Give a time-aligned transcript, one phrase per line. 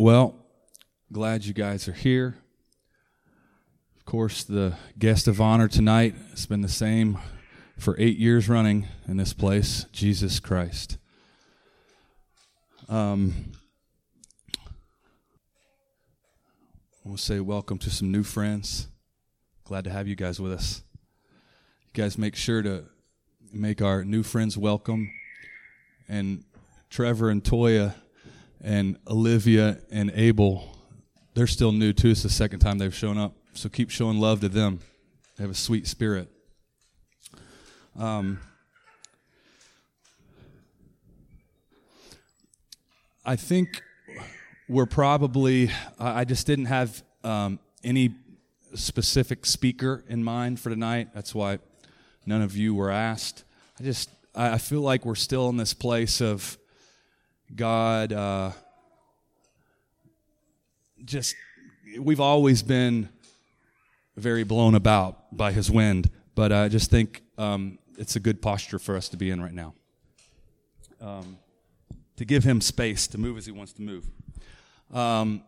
[0.00, 0.36] Well,
[1.10, 2.36] glad you guys are here.
[3.96, 7.18] Of course, the guest of honor tonight has been the same
[7.76, 10.98] for eight years running in this place Jesus Christ.
[12.88, 13.50] Um,
[17.04, 18.86] I want to say welcome to some new friends.
[19.64, 20.84] Glad to have you guys with us.
[21.92, 22.84] You guys make sure to
[23.52, 25.10] make our new friends welcome.
[26.08, 26.44] And
[26.88, 27.96] Trevor and Toya
[28.62, 30.76] and Olivia and Abel,
[31.34, 32.10] they're still new too.
[32.10, 33.34] It's the second time they've shown up.
[33.54, 34.80] So keep showing love to them.
[35.36, 36.28] They have a sweet spirit.
[37.98, 38.40] Um,
[43.24, 43.82] I think
[44.68, 48.14] we're probably, I just didn't have um, any
[48.74, 51.08] specific speaker in mind for tonight.
[51.14, 51.58] That's why
[52.26, 53.44] none of you were asked.
[53.80, 56.57] I just, I feel like we're still in this place of
[57.54, 58.50] God uh,
[61.04, 61.34] just,
[61.98, 63.08] we've always been
[64.16, 68.78] very blown about by his wind, but I just think um, it's a good posture
[68.78, 69.74] for us to be in right now.
[71.00, 71.38] Um,
[72.16, 74.04] to give him space to move as he wants to move.
[74.92, 75.42] Um,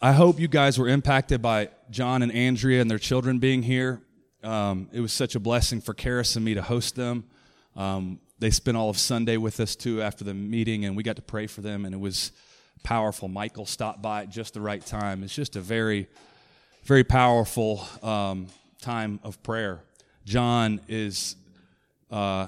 [0.00, 4.00] I hope you guys were impacted by John and Andrea and their children being here.
[4.42, 7.24] Um, it was such a blessing for Karis and me to host them.
[7.76, 11.16] Um, they spent all of Sunday with us too after the meeting, and we got
[11.16, 12.32] to pray for them, and it was
[12.82, 13.28] powerful.
[13.28, 15.22] Michael stopped by at just the right time.
[15.22, 16.08] It's just a very,
[16.84, 18.46] very powerful um,
[18.80, 19.82] time of prayer.
[20.24, 21.36] John is,
[22.10, 22.46] uh,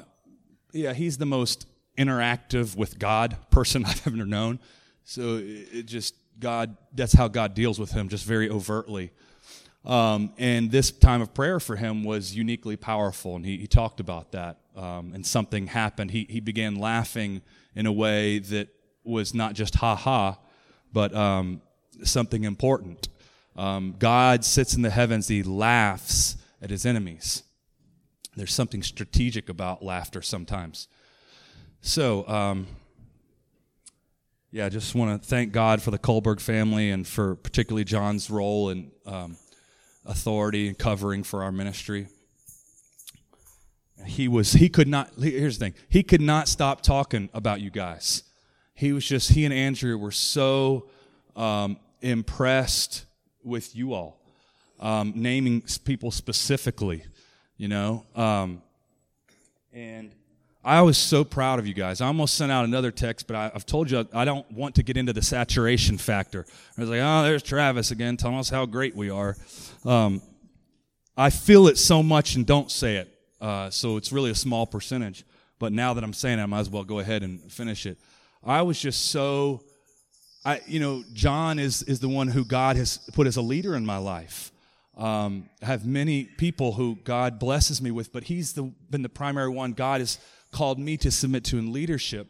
[0.72, 1.66] yeah, he's the most
[1.98, 4.60] interactive with God person I've ever known.
[5.04, 9.12] So it just God, that's how God deals with him, just very overtly.
[9.84, 14.00] Um, and this time of prayer for him was uniquely powerful, and he, he talked
[14.00, 16.10] about that um, and something happened.
[16.10, 17.42] He, he began laughing
[17.74, 18.68] in a way that
[19.04, 20.38] was not just ha ha,
[20.92, 21.60] but um,
[22.04, 23.08] something important.
[23.56, 27.42] Um, God sits in the heavens, he laughs at his enemies.
[28.34, 30.88] There's something strategic about laughter sometimes.
[31.82, 32.66] So, um,
[34.50, 38.30] yeah, I just want to thank God for the Kohlberg family and for particularly John's
[38.30, 39.36] role and um,
[40.06, 42.06] authority and covering for our ministry
[44.04, 45.74] he was he could not here's the thing.
[45.88, 48.22] He could not stop talking about you guys.
[48.74, 50.88] He was just he and andrea were so
[51.36, 53.06] um, impressed
[53.44, 54.18] with you all.
[54.80, 57.04] Um, naming people specifically
[57.62, 58.04] you know?
[58.16, 58.60] Um,
[59.72, 60.12] and
[60.64, 62.00] i was so proud of you guys.
[62.00, 64.82] I almost sent out another text but I, have told you i don't want to
[64.82, 66.44] get into the saturation factor.
[66.76, 68.16] I was like oh there's travis again.
[68.16, 69.36] Telling us how great we are.
[69.84, 70.22] Um,
[71.16, 73.11] i feel it so much and don't say it
[73.42, 75.24] uh, so it's really a small percentage.
[75.58, 77.98] But now that I'm saying it, I might as well go ahead and finish it.
[78.44, 79.62] I was just so,
[80.44, 83.74] I you know, John is is the one who God has put as a leader
[83.74, 84.52] in my life.
[84.96, 89.08] Um, I have many people who God blesses me with, but he's the, been the
[89.08, 90.18] primary one God has
[90.50, 92.28] called me to submit to in leadership.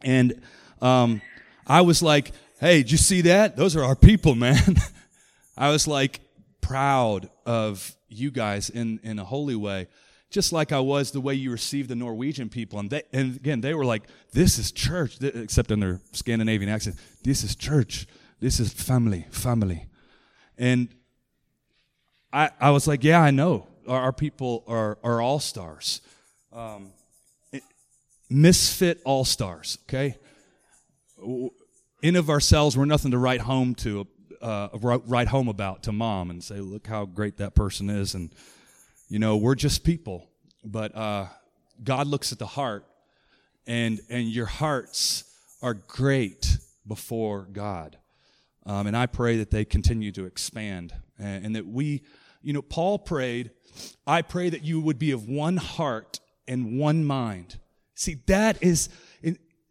[0.00, 0.42] And
[0.80, 1.20] um,
[1.66, 3.56] I was like, hey, did you see that?
[3.56, 4.76] Those are our people, man.
[5.56, 6.20] I was like
[6.60, 9.88] proud of you guys in, in a holy way
[10.32, 12.78] just like I was the way you received the Norwegian people.
[12.78, 16.96] And, they, and again, they were like, this is church, except in their Scandinavian accent.
[17.22, 18.06] This is church.
[18.40, 19.86] This is family, family.
[20.58, 20.88] And
[22.32, 23.68] I, I was like, yeah, I know.
[23.86, 26.00] Our, our people are, are all stars.
[26.52, 26.92] Um,
[28.30, 30.16] misfit all stars, okay?
[32.02, 34.06] In of ourselves, we're nothing to write home to,
[34.40, 38.14] uh, write home about to mom and say, look how great that person is.
[38.14, 38.34] And,
[39.12, 40.26] you know, we're just people,
[40.64, 41.26] but uh,
[41.84, 42.86] God looks at the heart,
[43.66, 45.24] and and your hearts
[45.60, 46.56] are great
[46.86, 47.98] before God.
[48.64, 52.04] Um, and I pray that they continue to expand and, and that we,
[52.40, 53.50] you know, Paul prayed,
[54.06, 56.18] I pray that you would be of one heart
[56.48, 57.58] and one mind.
[57.94, 58.88] See, that is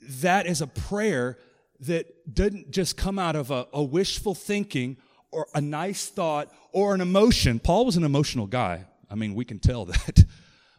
[0.07, 1.39] that is a prayer
[1.79, 4.97] that didn't just come out of a, a, wishful thinking
[5.31, 7.59] or a nice thought or an emotion.
[7.59, 8.85] Paul was an emotional guy.
[9.11, 10.25] I mean, we can tell that.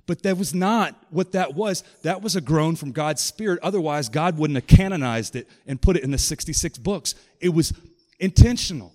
[0.07, 1.85] But that was not what that was.
[2.03, 3.61] That was a groan from God's Spirit.
[3.63, 7.15] Otherwise, God wouldn't have canonized it and put it in the 66 books.
[7.41, 7.73] It was
[8.19, 8.93] intentional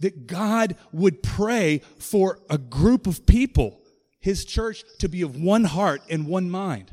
[0.00, 3.80] that God would pray for a group of people,
[4.20, 6.92] His church, to be of one heart and one mind.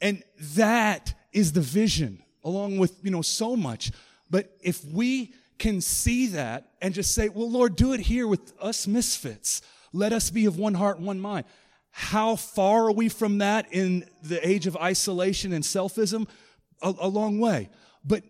[0.00, 0.22] And
[0.54, 3.90] that is the vision, along with, you know, so much.
[4.30, 8.54] But if we can see that and just say, well, Lord, do it here with
[8.60, 9.60] us misfits.
[9.92, 11.46] Let us be of one heart, and one mind.
[11.90, 16.26] How far are we from that in the age of isolation and selfism?
[16.82, 17.70] a, a long way.
[18.04, 18.24] But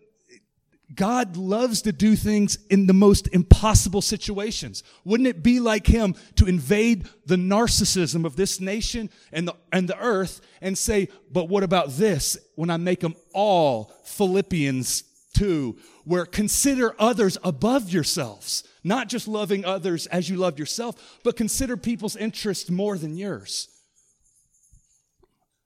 [0.95, 4.83] God loves to do things in the most impossible situations.
[5.05, 9.87] Wouldn't it be like him to invade the narcissism of this nation and the, and
[9.87, 15.03] the earth and say, but what about this when I make them all Philippians
[15.33, 21.35] 2, where consider others above yourselves, not just loving others as you love yourself, but
[21.35, 23.67] consider people's interests more than yours.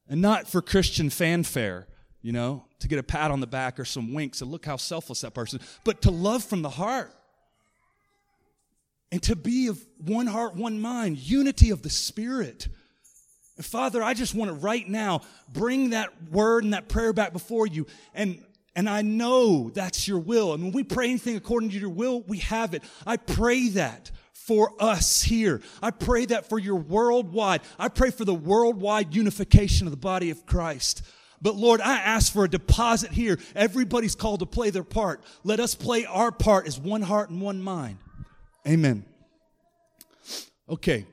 [0.09, 1.87] And not for Christian fanfare,
[2.21, 4.75] you know, to get a pat on the back or some winks and look how
[4.75, 7.13] selfless that person is, but to love from the heart.
[9.11, 12.67] And to be of one heart, one mind, unity of the Spirit.
[13.57, 15.21] And Father, I just want to right now
[15.51, 17.85] bring that word and that prayer back before you.
[18.15, 18.43] And,
[18.75, 20.53] and I know that's your will.
[20.53, 22.83] And when we pray anything according to your will, we have it.
[23.05, 25.61] I pray that for us here.
[25.81, 27.61] I pray that for your worldwide.
[27.77, 31.03] I pray for the worldwide unification of the body of Christ.
[31.41, 33.37] But Lord, I ask for a deposit here.
[33.55, 35.21] Everybody's called to play their part.
[35.43, 37.97] Let us play our part as one heart and one mind.
[38.67, 39.05] Amen.
[40.69, 41.05] Okay.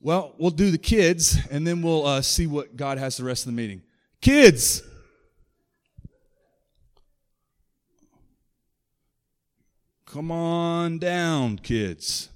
[0.00, 3.46] Well, we'll do the kids and then we'll uh, see what God has the rest
[3.46, 3.82] of the meeting.
[4.20, 4.82] Kids!
[10.12, 12.28] Come on down, kids.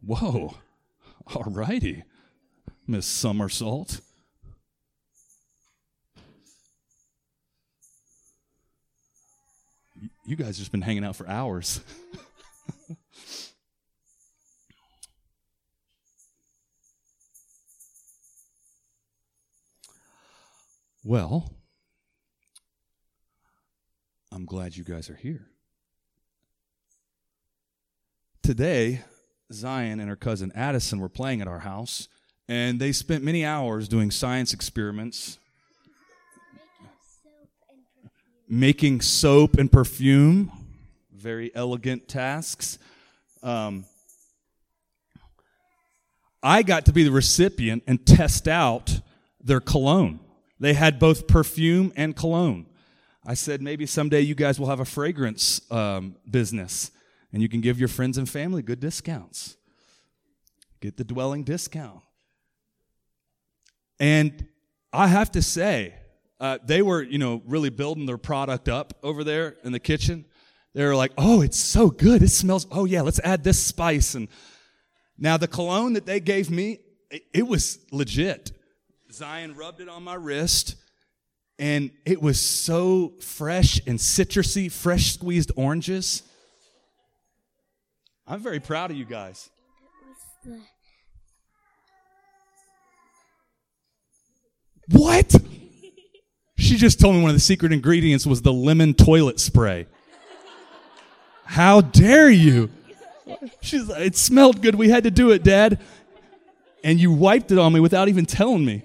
[0.00, 0.54] Whoa.
[1.34, 2.04] All righty.
[2.86, 4.00] Miss Somersault.
[10.24, 11.82] You guys just been hanging out for hours.
[21.04, 21.52] well,
[24.34, 25.46] I'm glad you guys are here.
[28.42, 29.02] Today,
[29.52, 32.08] Zion and her cousin Addison were playing at our house,
[32.48, 35.38] and they spent many hours doing science experiments,
[38.48, 40.50] making soap and perfume,
[41.14, 42.78] very elegant tasks.
[43.42, 43.84] Um,
[46.42, 49.00] I got to be the recipient and test out
[49.44, 50.20] their cologne.
[50.58, 52.64] They had both perfume and cologne.
[53.24, 56.90] I said maybe someday you guys will have a fragrance um, business
[57.32, 59.56] and you can give your friends and family good discounts.
[60.80, 62.00] Get the dwelling discount.
[64.00, 64.48] And
[64.92, 65.94] I have to say,
[66.40, 70.24] uh, they were, you know, really building their product up over there in the kitchen.
[70.74, 72.22] They were like, oh, it's so good.
[72.22, 74.16] It smells, oh, yeah, let's add this spice.
[74.16, 74.26] And
[75.16, 76.80] now the cologne that they gave me,
[77.10, 78.50] it, it was legit.
[79.12, 80.74] Zion rubbed it on my wrist,
[81.62, 86.24] and it was so fresh and citrusy, fresh squeezed oranges.
[88.26, 89.48] I'm very proud of you guys.
[94.88, 95.36] What?
[96.58, 99.86] She just told me one of the secret ingredients was the lemon toilet spray.
[101.44, 102.70] How dare you?
[103.60, 104.74] She's like, it smelled good.
[104.74, 105.80] We had to do it, Dad.
[106.82, 108.82] And you wiped it on me without even telling me.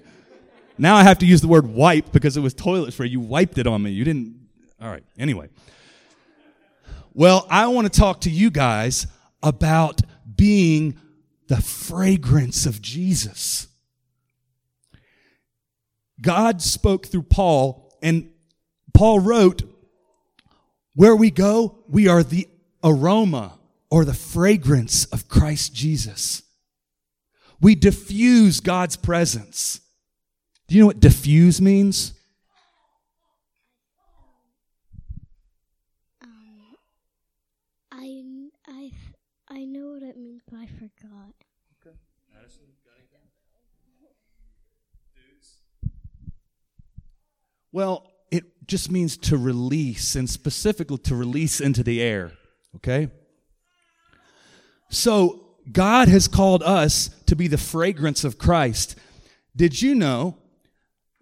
[0.77, 3.07] Now I have to use the word wipe because it was toilet spray.
[3.07, 3.91] You wiped it on me.
[3.91, 4.47] You didn't.
[4.81, 5.03] All right.
[5.17, 5.49] Anyway.
[7.13, 9.07] Well, I want to talk to you guys
[9.41, 10.01] about
[10.35, 10.99] being
[11.47, 13.67] the fragrance of Jesus.
[16.21, 18.31] God spoke through Paul, and
[18.93, 19.63] Paul wrote,
[20.93, 22.47] Where we go, we are the
[22.83, 23.57] aroma
[23.89, 26.43] or the fragrance of Christ Jesus.
[27.59, 29.81] We diffuse God's presence.
[30.67, 32.13] Do you know what diffuse means?
[36.21, 36.29] Um,
[37.89, 38.91] I, I,
[39.47, 41.33] I know what it means, but I forgot.
[41.81, 41.95] Okay.
[42.37, 43.21] Addison, got
[45.15, 45.61] Dudes?
[47.71, 52.33] Well, it just means to release, and specifically to release into the air.
[52.75, 53.07] Okay?
[54.89, 58.97] So, God has called us to be the fragrance of Christ.
[59.55, 60.37] Did you know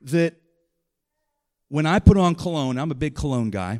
[0.06, 0.36] that
[1.70, 3.80] when I put on cologne, I'm a big cologne guy.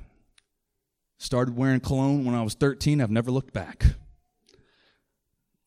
[1.18, 3.00] Started wearing cologne when I was 13.
[3.02, 3.86] I've never looked back.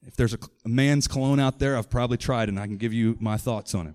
[0.07, 2.93] If there's a, a man's cologne out there, I've probably tried and I can give
[2.93, 3.95] you my thoughts on it.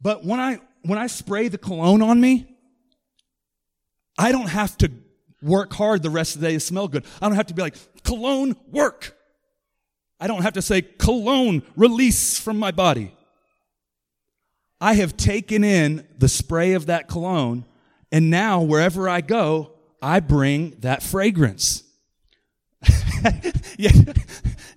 [0.00, 2.56] But when I when I spray the cologne on me,
[4.18, 4.90] I don't have to
[5.40, 7.04] work hard the rest of the day to smell good.
[7.20, 9.16] I don't have to be like, cologne, work.
[10.18, 13.14] I don't have to say, cologne, release from my body.
[14.82, 17.64] I have taken in the spray of that cologne,
[18.10, 19.70] and now wherever I go,
[20.02, 21.84] I bring that fragrance.
[23.78, 23.92] yeah,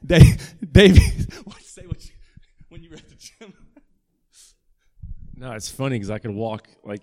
[0.05, 0.97] Dave, Dave
[1.61, 2.11] say what you,
[2.69, 3.53] when you were at the gym.
[5.37, 7.01] No, it's funny because I could walk like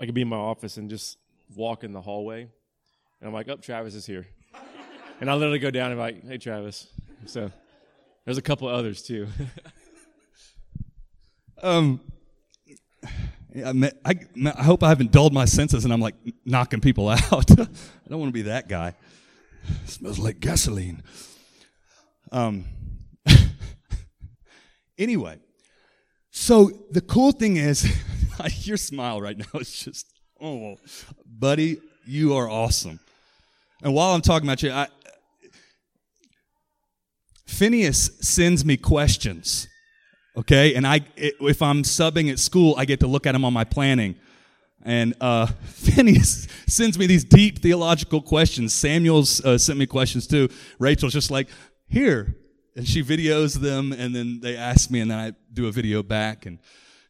[0.00, 1.18] I could be in my office and just
[1.54, 4.26] walk in the hallway, and I'm like, "Oh, Travis is here,"
[5.20, 6.86] and I literally go down and be like, "Hey, Travis."
[7.26, 7.50] So
[8.24, 9.26] there's a couple others too.
[11.62, 12.00] Um,
[13.64, 17.50] I, I, I hope I haven't dulled my senses and I'm like knocking people out.
[17.50, 17.66] I
[18.08, 18.94] don't want to be that guy.
[19.86, 21.02] smells like gasoline.
[22.30, 22.64] Um,
[24.98, 25.38] anyway,
[26.30, 27.90] so the cool thing is,
[28.66, 30.06] your smile right now is just,
[30.40, 30.76] oh,
[31.26, 33.00] buddy, you are awesome.
[33.82, 34.88] And while I'm talking about you, I,
[37.46, 39.68] Phineas sends me questions
[40.38, 40.74] okay?
[40.74, 43.64] And i if i'm subbing at school i get to look at them on my
[43.64, 44.14] planning.
[44.82, 48.72] And uh, phineas sends me these deep theological questions.
[48.72, 50.48] Samuel's uh, sent me questions too.
[50.78, 51.48] Rachel's just like
[51.88, 52.36] here.
[52.76, 56.02] And she videos them and then they ask me and then i do a video
[56.02, 56.46] back.
[56.46, 56.60] And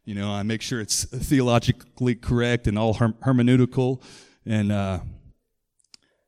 [0.03, 4.01] you know i make sure it's theologically correct and all herm- hermeneutical.
[4.45, 4.99] And uh,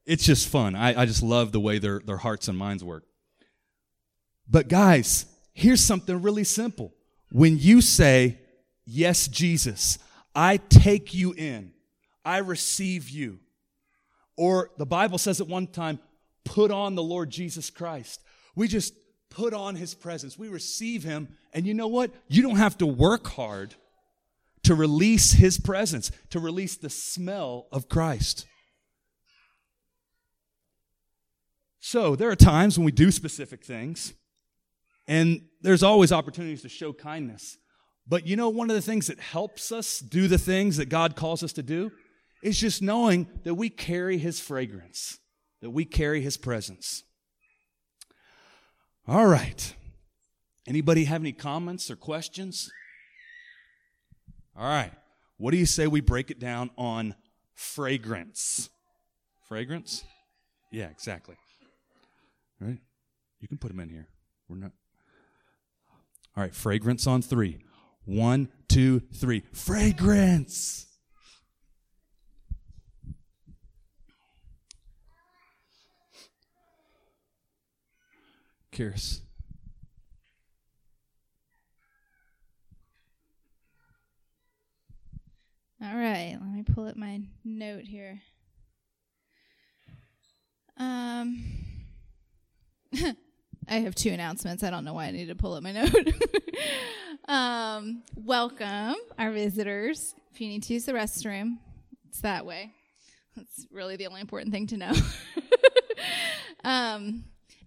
[0.05, 0.75] it's just fun.
[0.75, 3.03] I, I just love the way their, their hearts and minds work.
[4.47, 6.93] But guys Here's something really simple.
[7.31, 8.39] When you say,
[8.85, 9.99] Yes, Jesus,
[10.35, 11.71] I take you in,
[12.25, 13.39] I receive you.
[14.35, 15.99] Or the Bible says at one time,
[16.43, 18.21] put on the Lord Jesus Christ.
[18.55, 18.93] We just
[19.29, 20.37] put on his presence.
[20.37, 21.29] We receive him.
[21.53, 22.11] And you know what?
[22.27, 23.75] You don't have to work hard
[24.63, 28.45] to release his presence, to release the smell of Christ.
[31.79, 34.13] So there are times when we do specific things
[35.07, 37.57] and there's always opportunities to show kindness.
[38.07, 41.15] But you know, one of the things that helps us do the things that God
[41.15, 41.91] calls us to do
[42.41, 45.19] is just knowing that we carry His fragrance,
[45.61, 47.03] that we carry His presence.
[49.07, 49.75] All right.
[50.67, 52.71] Anybody have any comments or questions?
[54.55, 54.91] All right.
[55.37, 57.15] What do you say we break it down on
[57.55, 58.69] fragrance?
[59.47, 60.03] Fragrance?
[60.71, 61.35] Yeah, exactly.
[62.61, 62.79] All right.
[63.39, 64.07] You can put them in here.
[64.47, 64.71] We're not.
[66.35, 67.59] All right, fragrance on three.
[68.05, 69.43] One, two, three.
[69.53, 70.87] Fragrance.
[78.71, 79.21] Kiris.
[85.83, 88.21] All right, let me pull up my note here.
[90.77, 91.43] Um,
[93.67, 94.63] I have two announcements.
[94.63, 96.13] I don't know why I need to pull up my note.
[97.27, 100.15] um, welcome, our visitors.
[100.33, 101.57] If you need to use the restroom,
[102.09, 102.71] it's that way.
[103.35, 104.91] That's really the only important thing to know.
[106.63, 107.23] um,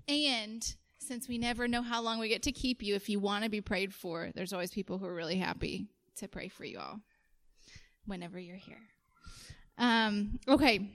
[0.09, 3.45] and since we never know how long we get to keep you, if you want
[3.45, 5.87] to be prayed for, there's always people who are really happy
[6.17, 7.01] to pray for you all
[8.07, 8.83] whenever you're here.
[9.79, 10.91] Um, okay,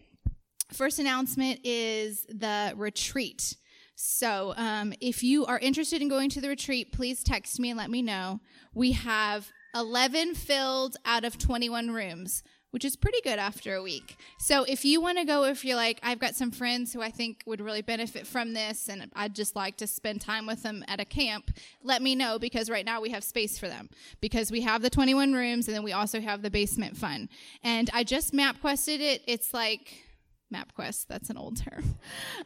[0.71, 3.55] first announcement is the retreat.
[4.01, 7.77] So, um, if you are interested in going to the retreat, please text me and
[7.77, 8.39] let me know.
[8.73, 12.41] We have 11 filled out of 21 rooms,
[12.71, 14.15] which is pretty good after a week.
[14.37, 17.11] So, if you want to go, if you're like, I've got some friends who I
[17.11, 20.85] think would really benefit from this and I'd just like to spend time with them
[20.87, 21.51] at a camp,
[21.83, 23.89] let me know because right now we have space for them
[24.21, 27.27] because we have the 21 rooms and then we also have the basement fun.
[27.65, 29.23] And I just map quested it.
[29.27, 30.08] It's like,
[30.53, 31.95] MapQuest, that's an old term.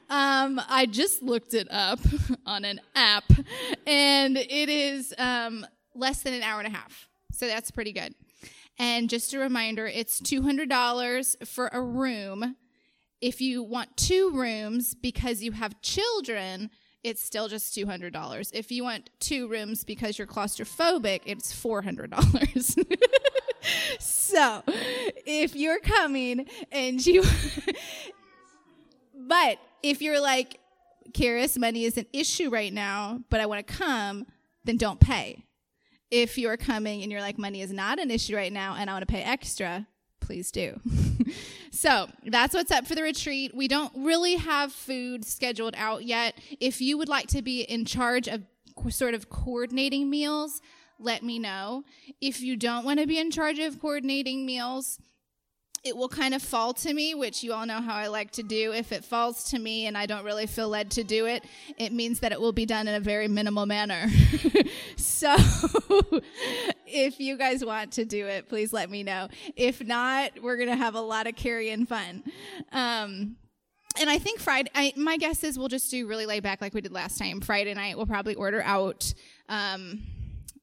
[0.10, 2.00] Um, I just looked it up
[2.46, 3.26] on an app,
[3.88, 7.08] and it is um, less than an hour and a half.
[7.32, 8.14] So that's pretty good.
[8.80, 12.56] And just a reminder it's $200 for a room.
[13.22, 16.70] If you want two rooms because you have children,
[17.04, 18.52] it's still just $200.
[18.54, 22.86] If you want two rooms because you're claustrophobic, it's $400.
[24.00, 27.24] so if you're coming and you,
[29.16, 30.60] but if you're like,
[31.14, 34.26] Kiris, money is an issue right now, but I want to come,
[34.64, 35.46] then don't pay.
[36.10, 38.94] If you're coming and you're like, money is not an issue right now and I
[38.94, 39.88] want to pay extra,
[40.20, 40.80] please do.
[41.72, 43.56] so that's what's up for the retreat.
[43.56, 46.36] We don't really have food scheduled out yet.
[46.60, 48.44] If you would like to be in charge of
[48.90, 50.62] sort of coordinating meals,
[51.04, 51.84] let me know.
[52.22, 55.00] If you don't want to be in charge of coordinating meals,
[55.84, 58.44] it will kind of fall to me, which you all know how I like to
[58.44, 58.72] do.
[58.72, 61.44] If it falls to me and I don't really feel led to do it,
[61.78, 64.08] it means that it will be done in a very minimal manner.
[64.96, 65.36] so
[66.88, 69.28] if you guys want to do it, please let me know.
[69.58, 72.24] If not, we're going to have a lot of carry and fun.
[72.72, 73.36] Um,
[74.00, 76.74] and I think Friday, I, my guess is we'll just do really laid back like
[76.74, 77.42] we did last time.
[77.42, 79.14] Friday night, we'll probably order out.
[79.50, 80.02] Um,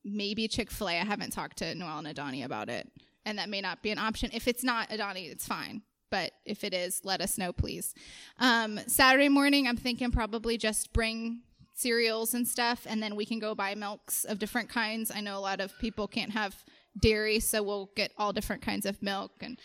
[0.04, 0.92] maybe Chick fil A.
[0.92, 2.88] I haven't talked to Noel and Adani about it.
[3.24, 4.30] And that may not be an option.
[4.32, 5.82] If it's not Adani, it's fine.
[6.10, 7.94] But if it is, let us know, please.
[8.38, 11.42] Um, Saturday morning, I'm thinking probably just bring
[11.74, 15.10] cereals and stuff, and then we can go buy milks of different kinds.
[15.14, 16.56] I know a lot of people can't have
[17.00, 19.58] dairy, so we'll get all different kinds of milk and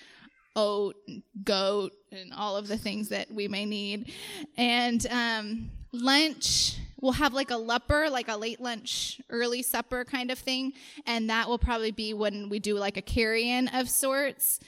[0.55, 4.11] oat and goat and all of the things that we may need.
[4.57, 10.31] And um, lunch, we'll have like a lupper, like a late lunch, early supper kind
[10.31, 10.73] of thing.
[11.05, 14.59] And that will probably be when we do like a carry in of sorts.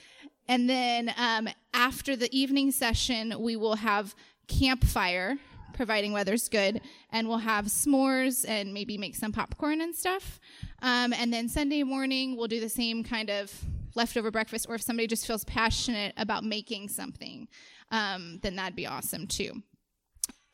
[0.47, 4.15] And then um, after the evening session, we will have
[4.47, 5.37] campfire,
[5.73, 10.39] providing weather's good, and we'll have s'mores and maybe make some popcorn and stuff.
[10.81, 13.51] Um, and then Sunday morning, we'll do the same kind of
[13.97, 17.49] leftover breakfast, or if somebody just feels passionate about making something,
[17.91, 19.61] um, then that'd be awesome too.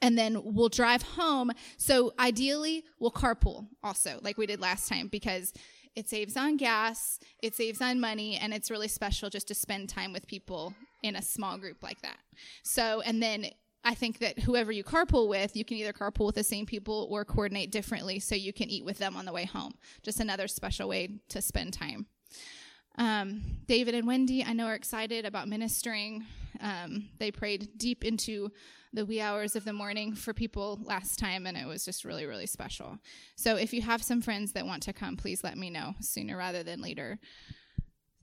[0.02, 1.52] And then we'll drive home.
[1.78, 5.54] So ideally, we'll carpool also, like we did last time, because
[5.96, 9.90] it saves on gas, it saves on money, and it's really special just to spend
[9.90, 10.74] time with people
[11.04, 12.18] in a small group like that.
[12.64, 13.46] So, and then
[13.84, 17.08] I think that whoever you carpool with, you can either carpool with the same people
[17.12, 19.74] or coordinate differently so you can eat with them on the way home.
[20.02, 22.08] Just another special way to spend time.
[22.98, 26.26] Um, David and Wendy, I know, are excited about ministering.
[26.62, 28.52] Um, they prayed deep into
[28.94, 32.26] the wee hours of the morning for people last time, and it was just really,
[32.26, 33.00] really special.
[33.36, 36.38] So if you have some friends that want to come, please let me know sooner
[36.38, 37.20] rather than later.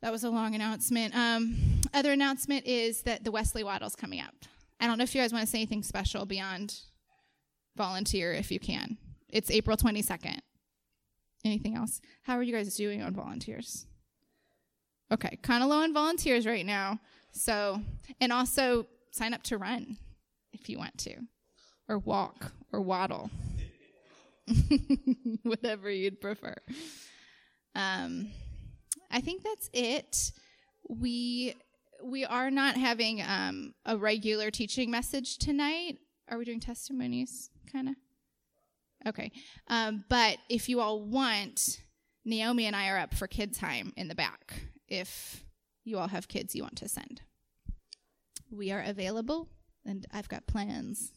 [0.01, 1.15] That was a long announcement.
[1.15, 1.57] Um,
[1.93, 4.35] other announcement is that the Wesley Waddle's coming up.
[4.79, 6.81] I don't know if you guys want to say anything special beyond
[7.77, 8.97] volunteer if you can.
[9.29, 10.39] It's April 22nd.
[11.45, 12.01] Anything else?
[12.23, 13.87] How are you guys doing on volunteers?
[15.13, 17.01] Okay, kind of low on volunteers right now.
[17.33, 17.81] So,
[18.21, 19.97] and also sign up to run
[20.53, 21.17] if you want to,
[21.89, 23.31] or walk, or waddle,
[25.43, 26.55] whatever you'd prefer.
[27.75, 28.31] Um,
[29.11, 30.33] I think that's it.
[30.89, 31.55] We
[32.03, 35.99] we are not having um, a regular teaching message tonight.
[36.29, 37.51] Are we doing testimonies?
[37.73, 37.95] Kind of.
[39.09, 39.33] Okay,
[39.67, 41.81] um, but if you all want,
[42.25, 45.45] Naomi and I are up for kid time in the back if
[45.85, 47.23] you all have kids you want to send.
[48.51, 49.49] We are available,
[49.87, 51.13] and I've got plans.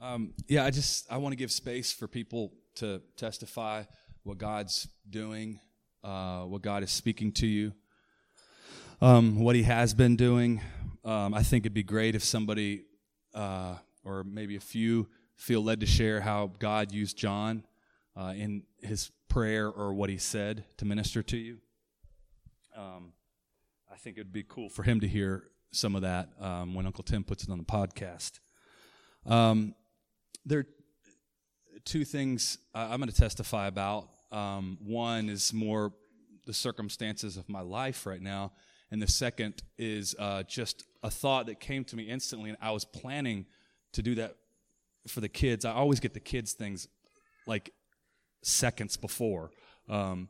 [0.00, 3.84] Um, yeah, I just I want to give space for people to testify
[4.24, 5.60] what God's doing,
[6.02, 7.72] uh, what God is speaking to you,
[9.00, 10.60] um, what He has been doing.
[11.04, 12.84] Um, I think it'd be great if somebody
[13.34, 17.62] uh, or maybe a few feel led to share how God used John
[18.16, 21.58] uh, in his prayer or what he said to minister to you.
[22.76, 23.12] Um,
[23.92, 26.86] I think it would be cool for him to hear some of that um, when
[26.86, 28.40] Uncle Tim puts it on the podcast.
[29.26, 29.74] Um,
[30.44, 30.66] there are
[31.84, 34.08] two things I'm going to testify about.
[34.30, 35.92] Um, one is more
[36.46, 38.52] the circumstances of my life right now,
[38.90, 42.70] and the second is uh, just a thought that came to me instantly, and I
[42.70, 43.46] was planning
[43.92, 44.36] to do that
[45.08, 45.64] for the kids.
[45.64, 46.88] I always get the kids things
[47.46, 47.72] like
[48.42, 49.50] seconds before.
[49.88, 50.28] Um,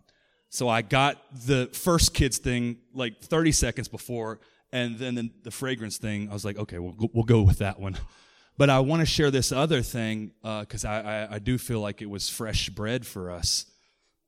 [0.49, 4.41] so I got the first kids thing like 30 seconds before,
[4.73, 7.79] and then the, the fragrance thing, I was like, okay, we'll, we'll go with that
[7.79, 7.97] one.
[8.59, 11.81] But I want to share this other thing because uh, I, I, I, do feel
[11.81, 13.67] like it was fresh bread for us.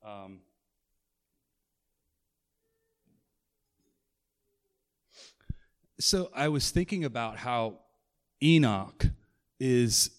[0.05, 0.41] Um,
[5.99, 7.79] so I was thinking about how
[8.41, 9.07] Enoch
[9.59, 10.11] is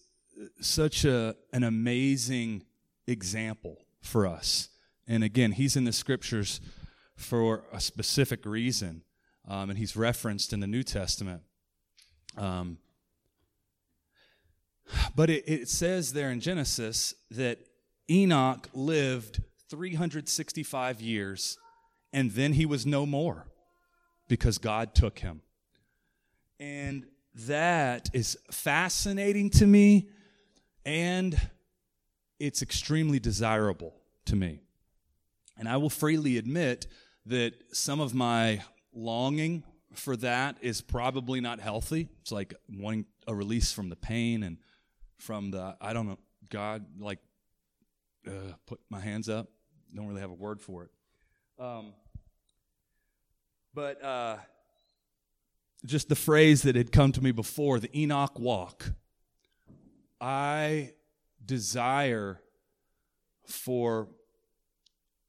[0.61, 2.65] such a, an amazing
[3.11, 4.69] example for us.
[5.07, 6.61] And again, he's in the scriptures
[7.17, 9.03] for a specific reason,
[9.49, 11.43] um, and he's referenced in the New Testament.
[12.37, 12.79] Um,
[15.15, 17.59] but it, it says there in Genesis that
[18.11, 21.59] Enoch lived 365 years,
[22.13, 23.47] and then he was no more
[24.29, 25.43] because God took him.
[26.59, 30.09] And that is fascinating to me
[30.85, 31.41] and
[32.41, 34.63] it's extremely desirable to me.
[35.57, 36.87] And I will freely admit
[37.27, 39.63] that some of my longing
[39.95, 42.09] for that is probably not healthy.
[42.23, 44.57] It's like wanting a release from the pain and
[45.19, 47.19] from the, I don't know, God, like,
[48.27, 49.49] uh, put my hands up.
[49.95, 50.91] Don't really have a word for it.
[51.63, 51.93] Um,
[53.75, 54.37] but uh,
[55.85, 58.93] just the phrase that had come to me before, the Enoch walk.
[60.21, 60.93] I
[61.45, 62.41] desire
[63.47, 64.09] for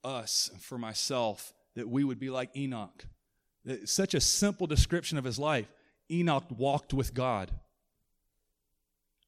[0.03, 3.05] us, for myself, that we would be like Enoch.
[3.65, 5.71] It's such a simple description of his life.
[6.09, 7.51] Enoch walked with God.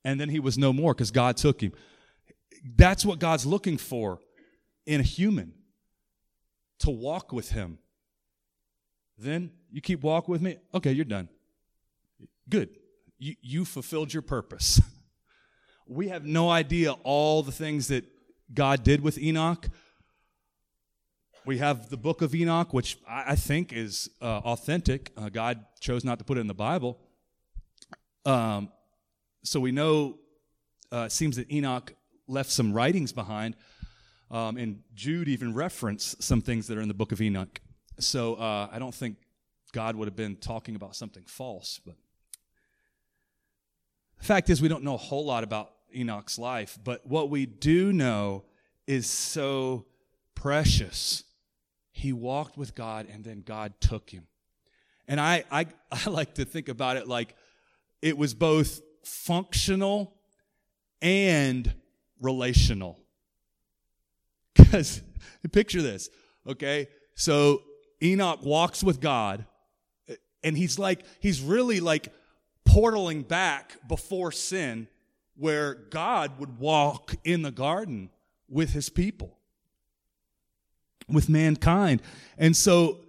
[0.04, 1.72] and then he was no more because God took him.
[2.76, 4.20] That's what God's looking for
[4.86, 5.54] in a human
[6.80, 7.78] to walk with him.
[9.18, 10.58] Then you keep walking with me.
[10.74, 11.30] Okay, you're done.
[12.50, 12.70] Good.
[13.18, 14.82] You, you fulfilled your purpose.
[15.88, 18.06] We have no idea all the things that
[18.54, 19.70] God did with Enoch.
[21.46, 25.12] We have the book of Enoch, which I, I think is uh, authentic.
[25.18, 27.00] Uh, God chose not to put it in the Bible.
[28.26, 28.72] Um,
[29.44, 30.20] so we know
[30.92, 31.94] uh, it seems that Enoch
[32.28, 33.56] left some writings behind,
[34.32, 37.60] um, and Jude even referenced some things that are in the book of Enoch.
[38.00, 39.18] So uh, I don't think
[39.74, 41.96] God would have been talking about something false, but
[44.24, 47.94] fact is, we don't know a whole lot about Enoch's life, but what we do
[47.94, 48.44] know
[48.88, 49.86] is so
[50.36, 51.24] precious.
[51.92, 54.28] He walked with God, and then God took him.
[55.08, 57.36] And I, I, I like to think about it like
[58.02, 60.16] it was both functional
[61.02, 61.74] and
[62.20, 63.00] relational.
[64.56, 65.02] Because
[65.52, 66.10] picture this,
[66.48, 66.88] okay?
[67.16, 67.64] So
[68.02, 69.46] Enoch walks with God,
[70.44, 72.12] and he's like, he's really like
[72.74, 74.88] portaling back before sin,
[75.36, 78.10] where God would walk in the garden
[78.50, 79.38] with his people,
[81.08, 82.02] with mankind.
[82.38, 83.00] And so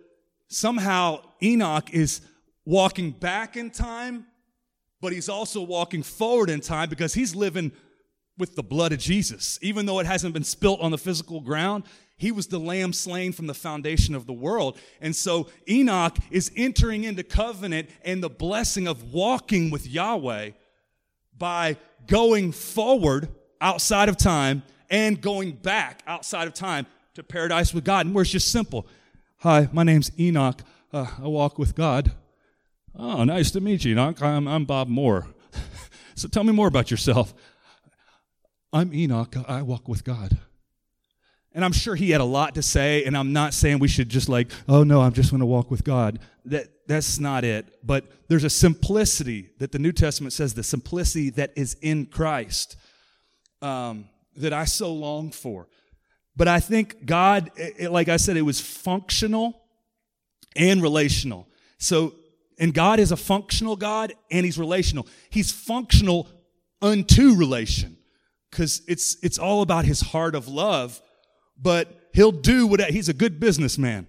[0.48, 2.20] somehow Enoch is
[2.66, 4.26] walking back in time,
[5.00, 7.72] but he's also walking forward in time because he's living
[8.36, 9.58] with the blood of Jesus.
[9.62, 11.84] Even though it hasn't been spilt on the physical ground,
[12.16, 14.78] he was the lamb slain from the foundation of the world.
[15.00, 20.50] And so Enoch is entering into covenant and the blessing of walking with Yahweh
[21.36, 23.28] by going forward
[23.60, 28.06] outside of time and going back outside of time to paradise with God.
[28.06, 28.86] And where it's just simple.
[29.38, 30.62] Hi, my name's Enoch.
[30.92, 32.12] Uh, I walk with God.
[32.96, 34.22] Oh, nice to meet you, Enoch.
[34.22, 35.26] I'm, I'm Bob Moore.
[36.14, 37.34] so tell me more about yourself.
[38.72, 39.34] I'm Enoch.
[39.48, 40.38] I walk with God.
[41.54, 44.08] And I'm sure he had a lot to say, and I'm not saying we should
[44.08, 46.18] just like, oh no, I'm just going to walk with God.
[46.46, 47.66] That, that's not it.
[47.84, 52.76] But there's a simplicity that the New Testament says, the simplicity that is in Christ
[53.62, 55.68] um, that I so long for.
[56.36, 59.62] But I think God, it, like I said, it was functional
[60.56, 61.46] and relational.
[61.78, 62.14] So,
[62.58, 65.06] and God is a functional God and he's relational.
[65.30, 66.28] He's functional
[66.82, 67.96] unto relation
[68.50, 71.00] because it's, it's all about his heart of love
[71.60, 74.06] but he'll do what he's a good businessman.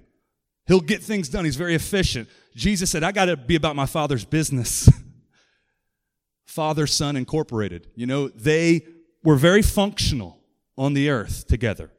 [0.68, 1.46] He'll get things done.
[1.46, 2.28] He's very efficient.
[2.56, 4.90] Jesus said, I got to be about my father's business.
[6.46, 7.88] Father, Son Incorporated.
[7.96, 8.86] You know, they
[9.24, 10.40] were very functional
[10.78, 11.92] on the earth together.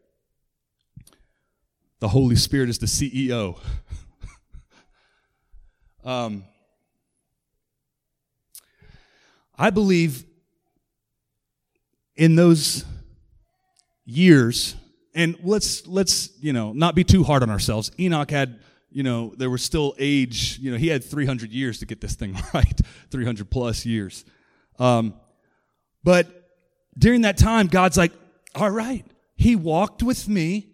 [2.01, 3.59] The Holy Spirit is the CEO.
[6.05, 6.45] um,
[9.59, 10.25] I believe
[12.17, 12.85] in those
[14.05, 14.77] years
[15.17, 17.91] and let's let's you know not be too hard on ourselves.
[17.99, 20.59] Enoch had you know there was still age.
[20.61, 24.25] You know he had 300 years to get this thing right, 300 plus years.
[24.79, 25.15] Um,
[26.05, 26.29] but
[26.97, 28.13] during that time, God's like,
[28.55, 30.69] all right, He walked with me.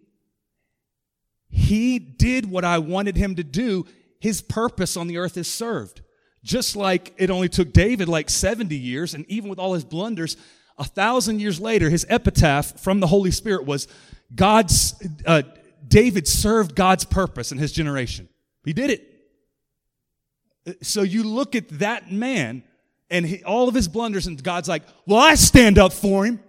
[1.49, 3.87] He did what I wanted him to do.
[4.21, 6.01] His purpose on the earth is served.
[6.43, 10.37] Just like it only took David like 70 years, and even with all his blunders,
[10.79, 13.87] a thousand years later, his epitaph from the Holy Spirit was
[14.35, 14.95] God's,
[15.27, 15.43] uh,
[15.87, 18.29] David served God's purpose in his generation.
[18.65, 19.09] He did it.
[20.83, 22.63] So you look at that man
[23.11, 26.41] and he, all of his blunders, and God's like, Well, I stand up for him.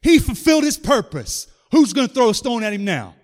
[0.00, 1.48] He fulfilled his purpose.
[1.70, 3.14] Who's going to throw a stone at him now?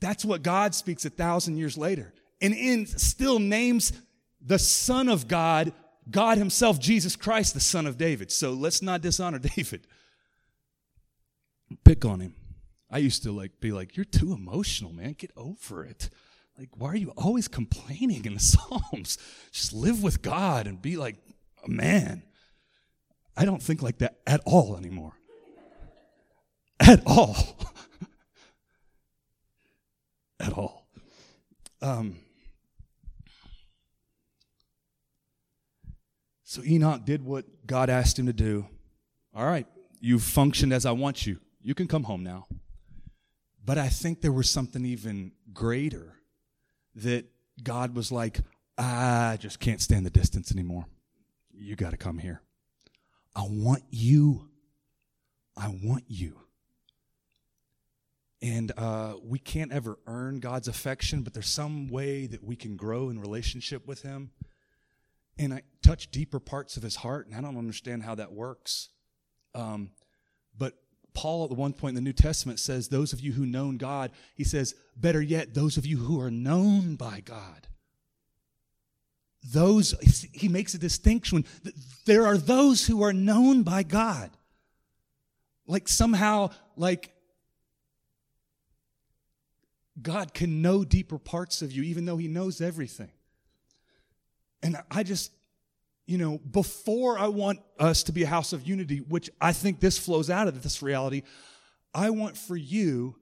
[0.00, 2.12] That's what God speaks a thousand years later.
[2.42, 3.92] And in still names
[4.40, 5.72] the Son of God,
[6.10, 8.30] God Himself, Jesus Christ, the Son of David.
[8.30, 9.86] So let's not dishonor David
[11.84, 12.34] pick on him.
[12.90, 15.14] I used to like be like, "You're too emotional, man.
[15.14, 16.10] Get over it."
[16.58, 19.18] Like, why are you always complaining in the Psalms?
[19.50, 21.16] Just live with God and be like
[21.64, 22.22] a man.
[23.36, 25.14] I don't think like that at all anymore.
[26.78, 27.36] At all.
[30.40, 30.86] at all.
[31.82, 32.16] Um,
[36.44, 38.66] so Enoch did what God asked him to do.
[39.34, 39.66] All right,
[40.00, 41.40] you functioned as I want you.
[41.64, 42.46] You can come home now.
[43.64, 46.16] But I think there was something even greater
[46.94, 47.24] that
[47.62, 48.40] God was like,
[48.76, 50.84] I just can't stand the distance anymore.
[51.52, 52.42] You got to come here.
[53.34, 54.50] I want you.
[55.56, 56.38] I want you.
[58.42, 62.76] And uh, we can't ever earn God's affection, but there's some way that we can
[62.76, 64.32] grow in relationship with Him.
[65.38, 68.90] and I touch deeper parts of his heart, and I don't understand how that works.
[69.54, 69.92] Um,
[70.56, 70.74] but
[71.14, 74.10] Paul, at one point in the New Testament, says, Those of you who known God,
[74.34, 77.68] he says, better yet, those of you who are known by God.
[79.46, 79.92] Those,
[80.32, 81.44] he makes a distinction.
[82.06, 84.30] There are those who are known by God.
[85.66, 87.10] Like somehow, like
[90.00, 93.10] God can know deeper parts of you, even though he knows everything.
[94.62, 95.30] And I just,
[96.06, 99.80] you know, before I want us to be a house of unity, which I think
[99.80, 101.22] this flows out of this reality,
[101.94, 103.16] I want for you,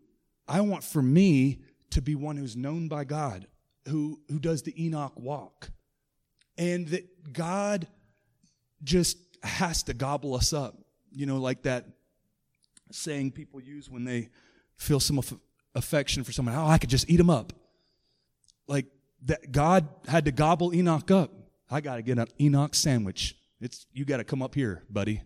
[0.48, 3.46] I want for me to be one who's known by God,
[3.86, 5.70] who, who does the Enoch walk.
[6.58, 7.86] And that God
[8.82, 10.76] just has to gobble us up.
[11.12, 11.86] You know, like that
[12.90, 14.28] saying people use when they
[14.76, 15.20] feel some
[15.74, 16.54] affection for someone.
[16.54, 17.52] Oh, I could just eat them up.
[18.66, 18.86] Like
[19.24, 21.41] that God had to gobble Enoch up.
[21.72, 23.34] I got to get an Enoch sandwich.
[23.58, 25.22] It's you got to come up here, buddy.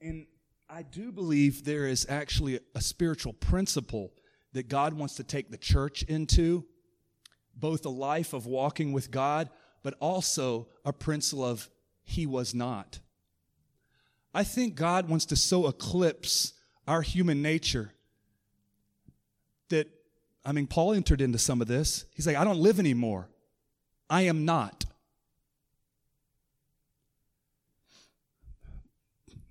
[0.00, 0.26] And
[0.66, 4.14] I do believe there is actually a, spiritual principle
[4.54, 6.64] that God wants to take the church into,
[7.54, 9.50] both a life of walking with God,
[9.82, 11.68] but also a principle of
[12.02, 13.00] he was not.
[14.32, 16.54] I think God wants to so eclipse
[16.88, 17.92] our human nature
[19.68, 19.99] that
[20.44, 22.06] I mean, Paul entered into some of this.
[22.14, 23.28] He's like, I don't live anymore.
[24.08, 24.86] I am not.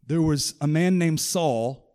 [0.06, 1.86] There was a man named Saul.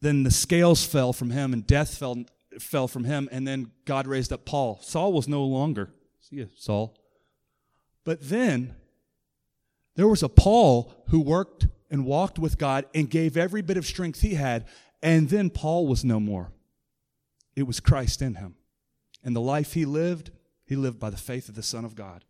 [0.00, 2.24] Then the scales fell from him and death fell,
[2.58, 3.28] fell from him.
[3.30, 4.78] And then God raised up Paul.
[4.82, 5.90] Saul was no longer.
[6.20, 6.96] See you, Saul.
[8.04, 8.74] But then
[9.96, 13.86] there was a Paul who worked and walked with God and gave every bit of
[13.86, 14.66] strength he had.
[15.02, 16.50] And then Paul was no more.
[17.56, 18.56] It was Christ in him.
[19.22, 20.30] And the life he lived,
[20.64, 22.24] he lived by the faith of the Son of God.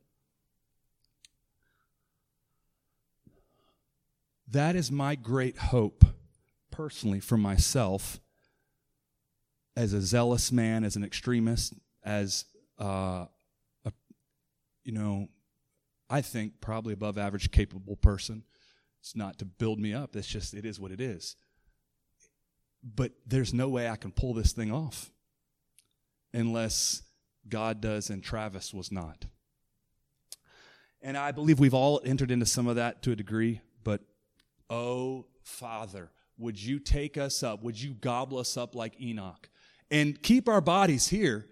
[4.46, 6.04] That is my great hope,
[6.70, 8.20] personally, for myself,
[9.76, 12.44] as a zealous man, as an extremist, as
[12.80, 13.26] uh,
[13.84, 13.92] a,
[14.84, 15.28] you know,
[16.08, 18.44] I think probably above average capable person.
[19.00, 20.14] It's not to build me up.
[20.14, 21.34] It's just, it is what it is.
[22.84, 25.10] But there's no way I can pull this thing off
[26.34, 27.02] unless
[27.48, 29.26] God does and Travis was not.
[31.00, 34.00] And I believe we've all entered into some of that to a degree, but
[34.70, 37.62] oh, Father, would you take us up?
[37.62, 39.48] Would you gobble us up like Enoch?
[39.90, 41.46] And keep our bodies here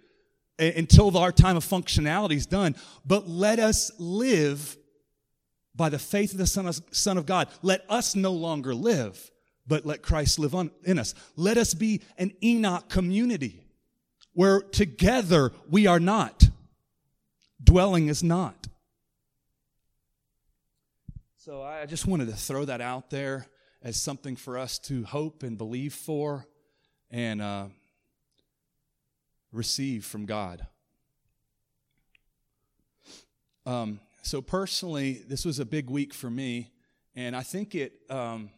[0.58, 4.76] until our time of functionality is done, but let us live
[5.74, 7.48] by the faith of the Son of, Son of God.
[7.62, 9.30] Let us no longer live,
[9.66, 11.14] but let Christ live on, in us.
[11.36, 13.61] Let us be an Enoch community
[14.34, 16.48] where together we are not.
[17.62, 18.66] Dwelling is not.
[21.36, 23.46] So I just wanted to throw that out there
[23.82, 26.46] as something for us to hope and believe for
[27.10, 27.66] and uh,
[29.52, 30.66] receive from God.
[33.66, 36.70] Um, so personally, this was a big week for me,
[37.14, 38.50] and I think it, um,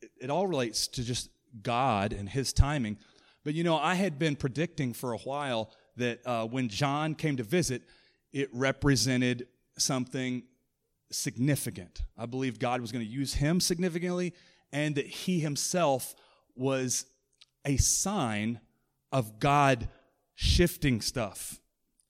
[0.00, 1.30] it, it all relates to just
[1.62, 2.98] God and His timing.
[3.44, 7.36] But you know, I had been predicting for a while that uh, when John came
[7.36, 7.82] to visit,
[8.32, 9.46] it represented
[9.78, 10.42] something
[11.10, 12.02] significant.
[12.16, 14.34] I believe God was going to use him significantly,
[14.72, 16.14] and that he himself
[16.54, 17.06] was
[17.64, 18.60] a sign
[19.12, 19.88] of God
[20.34, 21.60] shifting stuff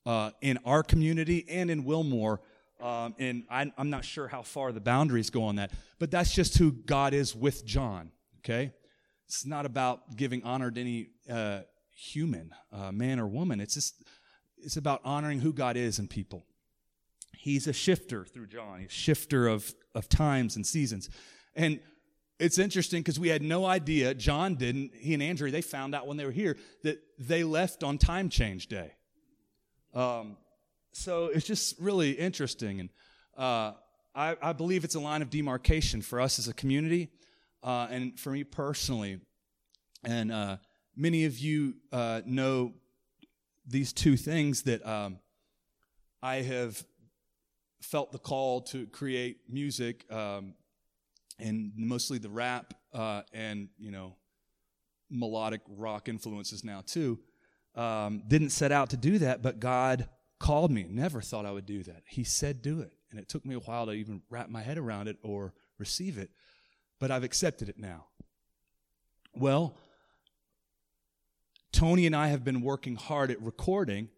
[0.07, 2.41] uh, in our community and in Wilmore.
[2.81, 6.33] Um, and I, I'm not sure how far the boundaries go on that, but that's
[6.33, 8.73] just who God is with John, okay?
[9.31, 11.61] It's not about giving honor to any uh,
[11.95, 13.61] human, uh, man or woman.
[13.61, 14.03] It's just
[14.59, 16.47] it's about honoring who God is in people.
[17.37, 18.81] He's a shifter through John.
[18.81, 21.11] He's a shifter of of times and seasons,
[21.55, 21.79] and
[22.41, 24.15] it's interesting because we had no idea.
[24.15, 24.97] John didn't.
[24.97, 28.31] He and Andrea they found out when they were here that they left on time
[28.31, 28.95] change day.
[29.95, 30.39] Um,
[30.91, 32.89] so it's just really interesting, and
[33.39, 33.75] uh,
[34.13, 37.11] I, I believe it's a line of demarcation for us as a community
[37.63, 39.21] uh, and for me personally.
[40.05, 40.57] And uh,
[40.97, 42.73] many of you uh, know
[43.67, 45.19] these two things that um,
[46.23, 46.83] I have
[47.83, 50.55] felt the call to create music, um,
[51.39, 54.17] and mostly the rap uh, and you know
[55.11, 57.19] melodic rock influences now too.
[57.75, 60.87] Um, didn't set out to do that, but God called me.
[60.89, 62.03] Never thought I would do that.
[62.07, 64.79] He said, "Do it," and it took me a while to even wrap my head
[64.79, 66.31] around it or receive it
[67.01, 68.07] but I've accepted it now.
[69.35, 69.75] Well,
[71.73, 74.11] Tony and I have been working hard at recording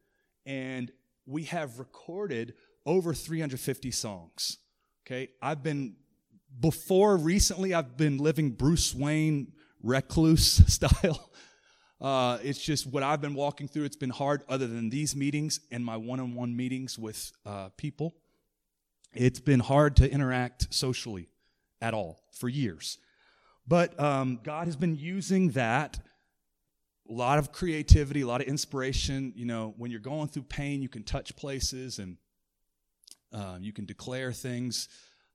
[0.45, 0.91] and
[1.25, 4.59] we have recorded over 350 songs.
[5.07, 5.95] Okay, I've been
[6.59, 7.73] before recently.
[7.73, 11.31] I've been living Bruce Wayne recluse style.
[12.01, 13.85] Uh, it's just what I've been walking through.
[13.85, 18.15] It's been hard, other than these meetings and my one-on-one meetings with uh, people.
[19.15, 21.29] It's been hard to interact socially
[21.83, 22.97] at all for years.
[23.67, 26.01] But um, God has been using that
[27.09, 29.33] a lot of creativity, a lot of inspiration.
[29.37, 32.17] You know, when you're going through pain, you can touch places and
[33.33, 34.89] uh, you can declare things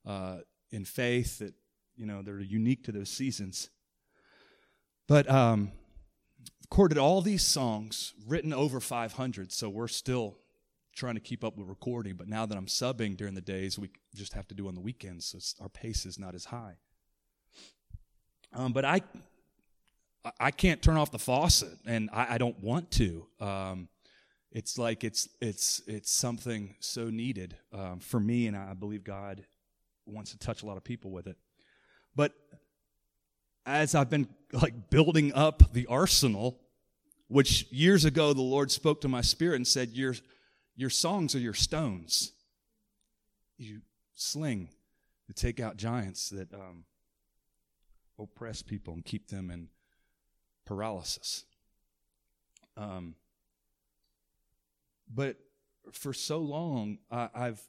[0.05, 0.37] uh,
[0.71, 1.53] in faith that
[1.95, 3.69] you know they're unique to those seasons.
[5.07, 5.71] But um,
[6.69, 10.37] recorded all these songs, written over 500, so we're still
[10.97, 12.15] trying to keep up with recording.
[12.15, 14.81] But now that I'm subbing during the days, we just have to do on the
[14.81, 16.77] weekends, so our pace is not as high.
[18.53, 19.01] Um, but I,
[20.39, 23.27] I can't turn off the faucet, and I, I don't want to.
[23.39, 23.89] Um,
[24.51, 29.45] it's like it's it's it's something so needed um, for me, and I believe God
[30.05, 31.37] wants to touch a lot of people with it.
[32.15, 32.33] But
[33.65, 36.61] as I've been like building up the arsenal,
[37.27, 40.15] which years ago the Lord spoke to my spirit and said, "Your
[40.77, 42.31] your songs are your stones.
[43.57, 43.81] You
[44.13, 44.69] sling
[45.25, 46.85] to take out giants that um,
[48.17, 49.67] oppress people and keep them in
[50.65, 51.43] paralysis."
[52.77, 53.15] Um,
[55.13, 55.37] but
[55.91, 57.61] for so long, I, I've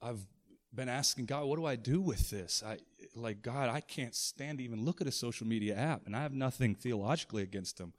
[0.00, 0.24] I've
[0.74, 2.62] been asking God, what do I do with this?
[2.64, 2.78] I
[3.14, 6.22] like God, I can't stand to even look at a social media app, and I
[6.22, 7.92] have nothing theologically against them.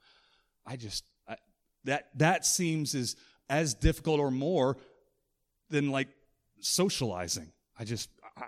[0.66, 1.04] I just
[1.84, 3.16] that that seems as
[3.48, 4.76] as difficult or more
[5.70, 6.08] than like
[6.60, 7.52] socializing.
[7.78, 8.46] I just ah.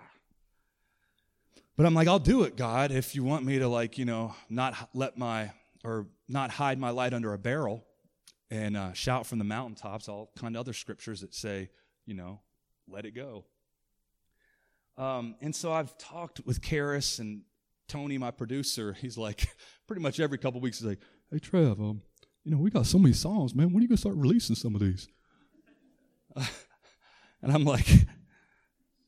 [1.75, 4.35] but I'm like, I'll do it, God, if you want me to like, you know,
[4.49, 5.51] not let my
[5.83, 7.85] or not hide my light under a barrel
[8.49, 11.69] and uh, shout from the mountaintops, all kind of other scriptures that say,
[12.05, 12.39] you know,
[12.87, 13.45] let it go.
[14.97, 17.41] Um, and so I've talked with Karis and
[17.87, 18.93] Tony, my producer.
[18.93, 19.47] He's like,
[19.87, 20.99] pretty much every couple weeks, he's like,
[21.31, 22.01] hey, Trev, um,
[22.43, 23.67] you know, we got so many songs, man.
[23.67, 25.07] When are you going to start releasing some of these?
[26.35, 27.87] and I'm like,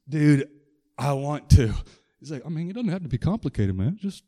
[0.07, 0.47] dude,
[0.97, 1.73] I want to.
[2.19, 3.97] He's like, I mean, it doesn't have to be complicated, man.
[4.01, 4.23] Just,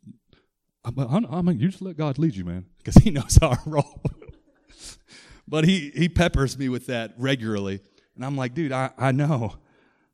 [0.84, 0.90] I,
[1.30, 4.02] I mean, you just let God lead you, man, because He knows how I roll
[5.48, 7.80] but he, he peppers me with that regularly.
[8.14, 9.56] And I'm like, dude, I, I know.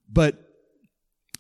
[0.09, 0.38] But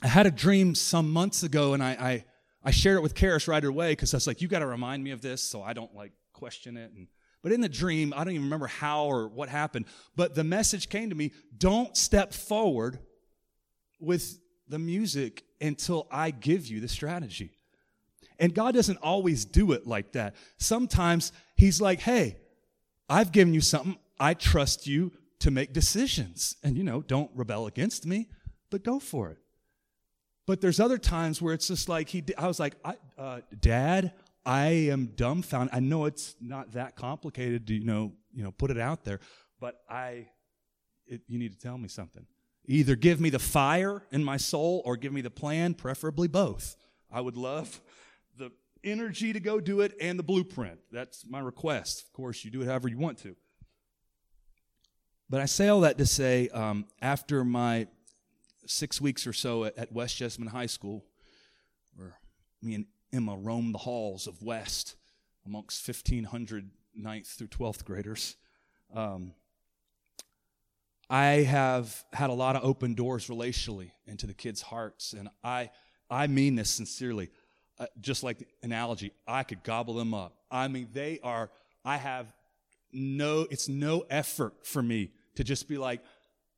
[0.02, 2.24] I had a dream some months ago, and I, I,
[2.64, 5.04] I shared it with Karis right away because I was like, you got to remind
[5.04, 6.90] me of this so I don't like question it.
[6.96, 7.06] And,
[7.44, 9.84] but in the dream, I don't even remember how or what happened,
[10.16, 12.98] but the message came to me don't step forward
[14.00, 17.58] with the music until I give you the strategy.
[18.38, 20.36] And God doesn't always do it like that.
[20.56, 22.38] Sometimes He's like, hey,
[23.10, 23.98] I've given you something.
[24.18, 26.56] I trust you to make decisions.
[26.62, 28.30] And, you know, don't rebel against me,
[28.70, 29.38] but go for it.
[30.46, 34.14] But there's other times where it's just like he, I was like, I, uh, Dad,
[34.46, 35.74] I am dumbfounded.
[35.74, 39.20] I know it's not that complicated to, you know, you know, put it out there,
[39.60, 40.28] but I,
[41.06, 42.26] it, you need to tell me something.
[42.66, 46.76] Either give me the fire in my soul or give me the plan, preferably both.
[47.10, 47.80] I would love
[48.36, 48.50] the
[48.82, 50.80] energy to go do it and the blueprint.
[50.90, 52.04] That's my request.
[52.04, 53.36] Of course, you do it however you want to.
[55.28, 57.86] But I say all that to say, um, after my
[58.66, 61.04] six weeks or so at, at West Jessamine High School,
[61.96, 62.18] where
[62.62, 64.96] me and Emma roamed the halls of West
[65.46, 68.36] amongst 1,500 ninth through 12th graders,
[68.94, 69.32] um,
[71.08, 75.12] I have had a lot of open doors relationally into the kids' hearts.
[75.12, 75.70] And I,
[76.10, 77.30] I mean this sincerely
[77.78, 80.36] uh, just like the analogy, I could gobble them up.
[80.50, 81.50] I mean, they are,
[81.84, 82.32] I have
[82.92, 86.00] no, it's no effort for me to just be like,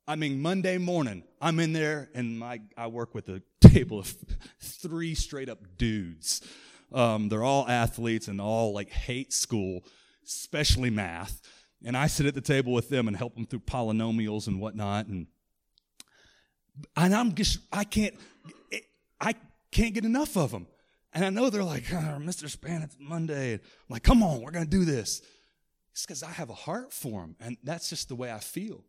[0.07, 4.15] I mean, Monday morning, I'm in there and my, I work with a table of
[4.61, 6.41] three straight up dudes.
[6.93, 9.83] Um, they're all athletes and all like hate school,
[10.25, 11.41] especially math.
[11.83, 15.07] And I sit at the table with them and help them through polynomials and whatnot.
[15.07, 15.27] And,
[16.95, 18.15] and I'm just, I can't,
[19.19, 19.35] I
[19.71, 20.67] can't get enough of them.
[21.13, 22.49] And I know they're like, oh, Mr.
[22.49, 23.55] Span, it's Monday.
[23.55, 25.21] I'm like, come on, we're going to do this.
[25.91, 28.83] It's because I have a heart for them, and that's just the way I feel.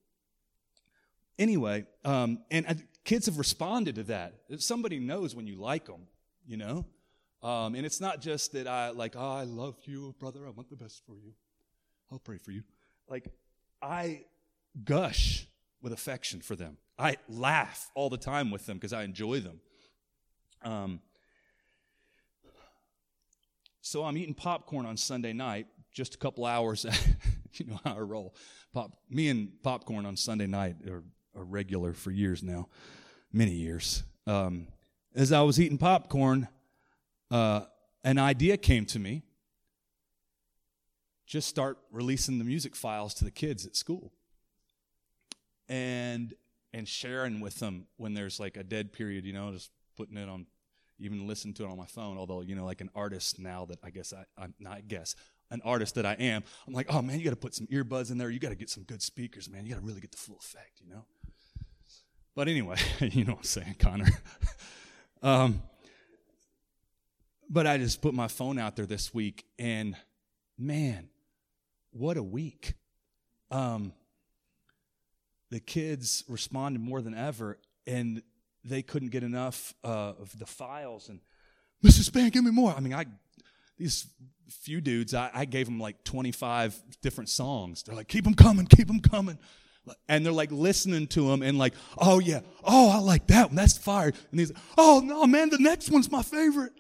[1.39, 4.35] Anyway, um, and kids have responded to that.
[4.59, 6.07] Somebody knows when you like them,
[6.47, 6.85] you know?
[7.43, 10.41] Um, and it's not just that I, like, oh, I love you, brother.
[10.47, 11.33] I want the best for you.
[12.11, 12.63] I'll pray for you.
[13.09, 13.29] Like,
[13.81, 14.25] I
[14.85, 15.47] gush
[15.81, 16.79] with affection for them.
[16.99, 19.61] I laugh all the time with them because I enjoy them.
[20.63, 21.01] Um,
[23.81, 26.85] so I'm eating popcorn on Sunday night, just a couple hours
[27.55, 28.35] you know how I roll.
[28.73, 31.03] Pop, me and popcorn on Sunday night are,
[31.39, 32.69] are regular for years now,
[33.33, 34.03] many years.
[34.27, 34.69] Um,
[35.15, 36.49] as I was eating popcorn,
[37.31, 37.63] uh,
[38.05, 39.23] an idea came to me.
[41.27, 44.13] Just start releasing the music files to the kids at school,
[45.69, 46.33] and
[46.73, 49.27] and sharing with them when there's like a dead period.
[49.27, 50.47] You know, just putting it on,
[50.99, 52.17] even listen to it on my phone.
[52.17, 55.15] Although you know, like an artist now that I guess I I'm not I guess
[55.51, 58.11] an artist that I am, I'm like, oh man, you got to put some earbuds
[58.11, 58.31] in there.
[58.31, 59.65] You got to get some good speakers, man.
[59.65, 61.05] You got to really get the full effect, you know.
[62.39, 64.07] But anyway, you know what I'm saying, Connor.
[65.25, 65.61] um,
[67.51, 69.97] but I just put my phone out there this week, and
[70.57, 71.09] man,
[71.91, 72.75] what a week.
[73.51, 73.93] Um,
[75.51, 77.59] the kids responded more than ever,
[77.89, 78.23] and
[78.63, 81.09] they couldn't get enough uh, of the files.
[81.09, 81.19] And
[81.85, 82.05] Mrs.
[82.05, 82.73] Span, give me more.
[82.73, 83.07] I mean, I
[83.79, 84.07] these
[84.49, 87.83] few dudes, I, I gave them like 25 different songs.
[87.83, 89.41] They're like, keep them coming, keep them coming.
[90.09, 93.57] And they're like listening to him and like, oh yeah, oh I like that one,
[93.57, 94.13] that's fire.
[94.31, 96.73] And he's, like, oh no man, the next one's my favorite.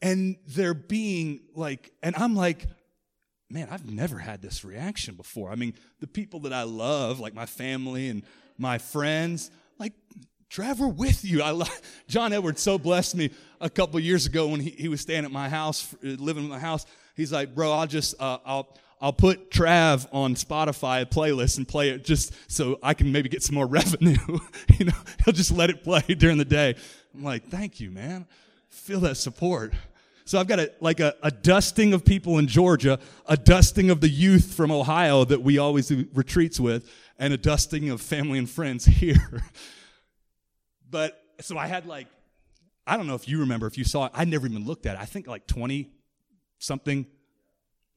[0.00, 2.66] And they're being like, and I'm like,
[3.48, 5.50] man, I've never had this reaction before.
[5.50, 8.22] I mean, the people that I love, like my family and
[8.58, 9.92] my friends, like,
[10.48, 11.42] Trevor, with you.
[11.42, 11.62] I
[12.08, 15.30] John Edwards so blessed me a couple years ago when he, he was staying at
[15.30, 16.84] my house, living in my house.
[17.16, 21.90] He's like, bro, I'll just, uh, I'll, I'll put Trav on Spotify playlist and play
[21.90, 24.16] it just so I can maybe get some more revenue.
[24.78, 24.92] you know,
[25.24, 26.76] he'll just let it play during the day.
[27.12, 28.26] I'm like, thank you, man.
[28.68, 29.74] Feel that support.
[30.24, 34.00] So I've got a, like a, a, dusting of people in Georgia, a dusting of
[34.00, 36.88] the youth from Ohio that we always do retreats with,
[37.18, 39.42] and a dusting of family and friends here.
[40.88, 42.06] but so I had like,
[42.86, 44.94] I don't know if you remember, if you saw it, I never even looked at
[44.94, 45.00] it.
[45.00, 45.90] I think like 20
[46.60, 47.06] something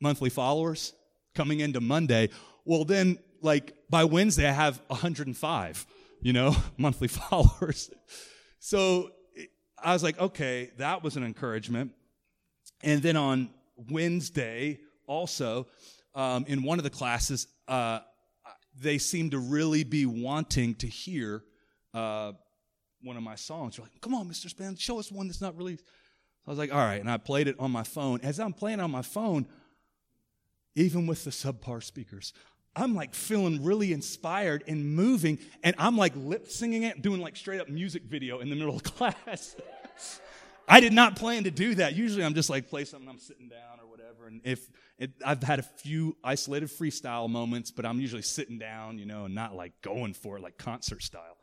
[0.05, 0.93] monthly followers
[1.33, 2.29] coming into Monday.
[2.63, 5.87] Well, then, like by Wednesday, I have 105,
[6.21, 7.89] you know, monthly followers.
[8.59, 9.09] So
[9.83, 11.93] I was like, okay, that was an encouragement.
[12.83, 13.49] And then on
[13.89, 15.65] Wednesday, also,
[16.13, 18.01] um, in one of the classes, uh,
[18.79, 21.41] they seemed to really be wanting to hear
[21.95, 22.33] uh,
[23.01, 23.77] one of my songs.
[23.77, 24.49] They're like, come on, Mr.
[24.49, 25.83] Span, show us one that's not released.
[26.45, 27.01] I was like, all right.
[27.01, 28.19] And I played it on my phone.
[28.21, 29.47] As I'm playing on my phone,
[30.75, 32.33] even with the subpar speakers,
[32.75, 35.39] I'm like feeling really inspired and moving.
[35.63, 38.75] And I'm like lip singing it, doing like straight up music video in the middle
[38.75, 39.55] of class.
[40.67, 41.95] I did not plan to do that.
[41.95, 44.27] Usually I'm just like play something, I'm sitting down or whatever.
[44.27, 48.97] And if it, I've had a few isolated freestyle moments, but I'm usually sitting down,
[48.97, 51.37] you know, and not like going for it like concert style.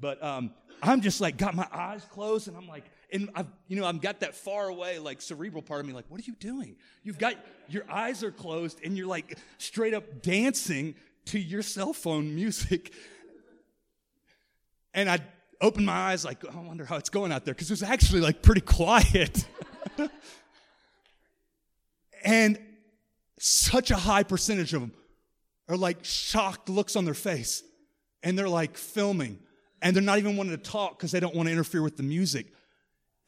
[0.00, 0.52] But um,
[0.82, 4.00] I'm just like got my eyes closed and I'm like, and I've, you know, I've
[4.00, 6.76] got that far away, like cerebral part of me, like, what are you doing?
[7.02, 7.34] You've got
[7.68, 10.94] your eyes are closed and you're like straight up dancing
[11.26, 12.92] to your cell phone music.
[14.92, 15.20] And I
[15.60, 17.82] opened my eyes like, oh, I wonder how it's going out there because it was
[17.82, 19.46] actually like pretty quiet.
[22.24, 22.58] and
[23.38, 24.92] such a high percentage of them
[25.68, 27.62] are like shocked looks on their face
[28.22, 29.38] and they're like filming
[29.80, 32.02] and they're not even wanting to talk because they don't want to interfere with the
[32.02, 32.46] music.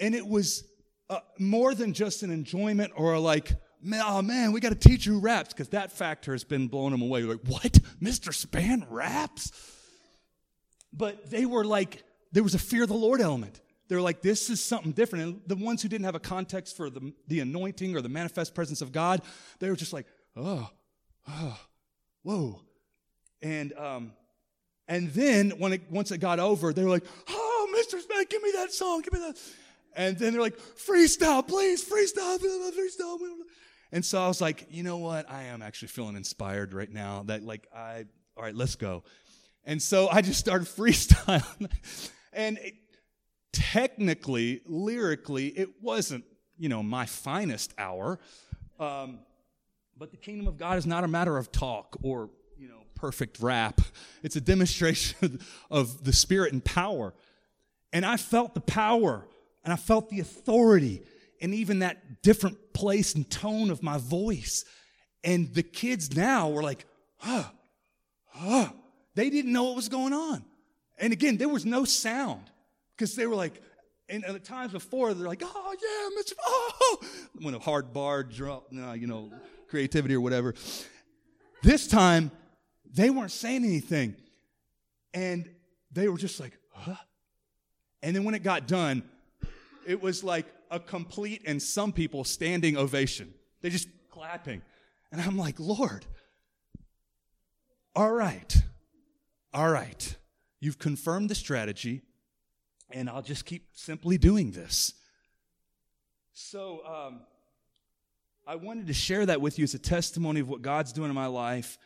[0.00, 0.64] And it was
[1.08, 3.52] uh, more than just an enjoyment or like,
[3.94, 7.02] oh man, we got a teacher who raps because that factor has been blowing them
[7.02, 7.22] away.
[7.22, 7.72] Like, what?
[8.02, 8.34] Mr.
[8.34, 9.52] Span raps?
[10.92, 13.60] But they were like, there was a fear of the Lord element.
[13.88, 15.24] They're like, this is something different.
[15.24, 18.54] And the ones who didn't have a context for the, the anointing or the manifest
[18.54, 19.22] presence of God,
[19.58, 20.70] they were just like, oh,
[21.28, 21.58] oh,
[22.22, 22.60] whoa.
[23.42, 24.12] And, um,
[24.86, 28.00] and then when it, once it got over, they were like, oh, Mr.
[28.00, 29.36] Smith, give me that song, give me that.
[29.96, 33.18] And then they're like, freestyle, please, freestyle, freestyle.
[33.92, 35.30] And so I was like, you know what?
[35.30, 38.04] I am actually feeling inspired right now that like I,
[38.36, 39.02] all right, let's go.
[39.64, 41.70] And so I just started freestyling.
[42.32, 42.74] and it,
[43.52, 46.24] technically, lyrically, it wasn't,
[46.56, 48.18] you know, my finest hour.
[48.78, 49.20] Um,
[49.96, 53.40] but the kingdom of God is not a matter of talk or, you know, perfect
[53.40, 53.80] rap.
[54.22, 57.12] It's a demonstration of the spirit and power.
[57.92, 59.26] And I felt the power
[59.64, 61.02] and I felt the authority
[61.40, 64.64] and even that different place and tone of my voice.
[65.24, 66.86] And the kids now were like,
[67.18, 67.44] huh,
[68.26, 68.68] huh.
[69.14, 70.44] They didn't know what was going on.
[70.98, 72.50] And again, there was no sound
[72.96, 73.60] because they were like,
[74.08, 76.32] and at the times before, they're like, oh, yeah, Mr.
[76.44, 77.00] Oh,
[77.40, 79.30] when a hard bar drop, you know,
[79.68, 80.54] creativity or whatever.
[81.62, 82.30] This time,
[82.92, 84.16] they weren't saying anything.
[85.14, 85.48] And
[85.92, 86.96] they were just like, huh?
[88.02, 89.02] And then when it got done,
[89.90, 93.34] it was like a complete and some people standing ovation.
[93.60, 94.62] They just clapping.
[95.10, 96.06] And I'm like, Lord,
[97.96, 98.56] all right,
[99.52, 100.16] all right.
[100.60, 102.02] You've confirmed the strategy,
[102.90, 104.94] and I'll just keep simply doing this.
[106.34, 107.22] So, um,
[108.46, 111.16] I wanted to share that with you as a testimony of what God's doing in
[111.16, 111.78] my life,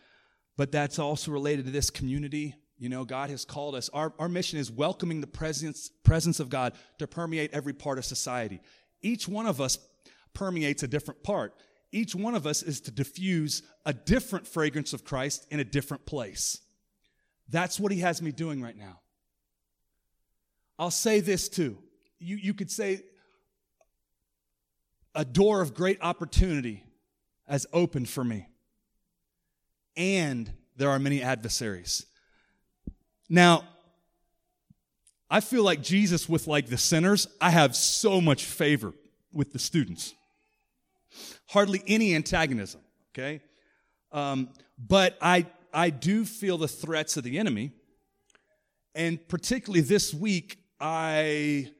[0.58, 2.54] but that's also related to this community.
[2.84, 3.88] You know, God has called us.
[3.94, 8.04] Our, our mission is welcoming the presence, presence of God to permeate every part of
[8.04, 8.60] society.
[9.00, 9.78] Each one of us
[10.34, 11.54] permeates a different part.
[11.92, 16.04] Each one of us is to diffuse a different fragrance of Christ in a different
[16.04, 16.60] place.
[17.48, 19.00] That's what he has me doing right now.
[20.78, 21.78] I'll say this too.
[22.18, 23.00] You, you could say
[25.14, 26.84] a door of great opportunity
[27.48, 28.46] has opened for me.
[29.96, 32.04] And there are many adversaries.
[33.34, 33.64] Now,
[35.28, 38.92] I feel like Jesus with like the sinners, I have so much favor
[39.32, 40.14] with the students.
[41.48, 42.80] Hardly any antagonism,
[43.10, 43.40] okay?
[44.12, 47.72] Um, but I, I do feel the threats of the enemy.
[48.94, 51.72] And particularly this week, I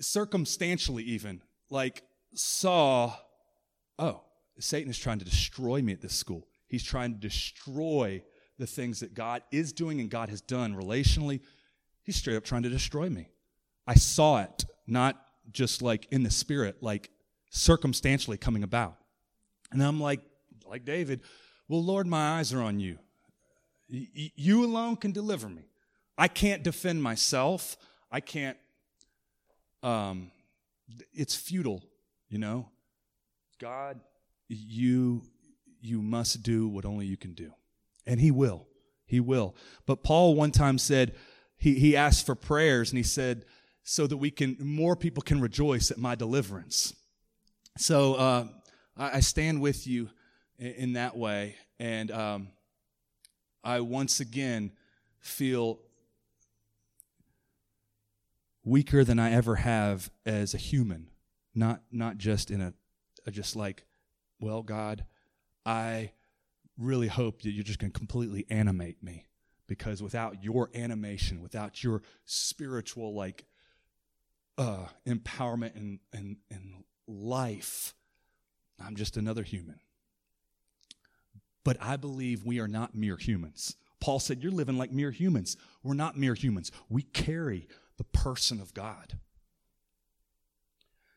[0.00, 3.12] circumstantially even like saw,
[3.98, 4.22] oh,
[4.58, 6.46] Satan is trying to destroy me at this school.
[6.68, 8.22] He's trying to destroy
[8.60, 11.40] the things that God is doing and God has done relationally.
[12.02, 13.28] He's straight up trying to destroy me.
[13.86, 17.10] I saw it, not just like in the spirit, like
[17.50, 18.96] circumstantially coming about.
[19.72, 20.20] And I'm like,
[20.66, 21.22] like David,
[21.68, 22.98] well, Lord, my eyes are on you.
[23.88, 25.64] You alone can deliver me.
[26.16, 27.76] I can't defend myself.
[28.12, 28.58] I can't,
[29.82, 30.30] um,
[31.12, 31.82] it's futile,
[32.28, 32.68] you know?
[33.58, 34.00] God,
[34.48, 35.22] you,
[35.80, 37.52] you must do what only you can do.
[38.10, 38.66] And he will.
[39.06, 39.54] He will.
[39.86, 41.14] But Paul one time said,
[41.56, 43.44] he, he asked for prayers and he said,
[43.84, 46.92] so that we can, more people can rejoice at my deliverance.
[47.78, 48.46] So uh,
[48.96, 50.10] I, I, stand with you
[50.58, 51.54] in, in that way.
[51.78, 52.48] And um,
[53.62, 54.72] I once again
[55.20, 55.78] feel
[58.64, 61.10] weaker than I ever have as a human,
[61.54, 62.74] not, not just in a,
[63.24, 63.84] a just like,
[64.40, 65.04] well, God,
[65.64, 66.10] I
[66.80, 69.26] really hope that you're just going to completely animate me
[69.68, 73.44] because without your animation, without your spiritual like
[74.58, 77.94] uh, empowerment and, and, and life,
[78.84, 79.78] I'm just another human.
[81.62, 83.76] But I believe we are not mere humans.
[84.00, 85.56] Paul said, You're living like mere humans.
[85.82, 86.72] We're not mere humans.
[86.88, 87.68] We carry
[87.98, 89.18] the person of God.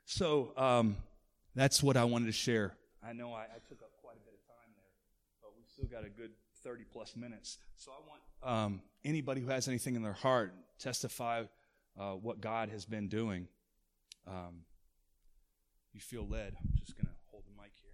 [0.05, 0.97] So um,
[1.55, 2.75] that's what I wanted to share.
[3.01, 3.92] I know I, I took up
[5.73, 6.31] still got a good
[6.63, 7.57] 30 plus minutes.
[7.75, 11.43] So I want um, anybody who has anything in their heart testify
[11.99, 13.47] uh, what God has been doing.
[14.27, 14.61] Um,
[15.93, 16.55] you feel led.
[16.61, 17.91] I'm just going to hold the mic here.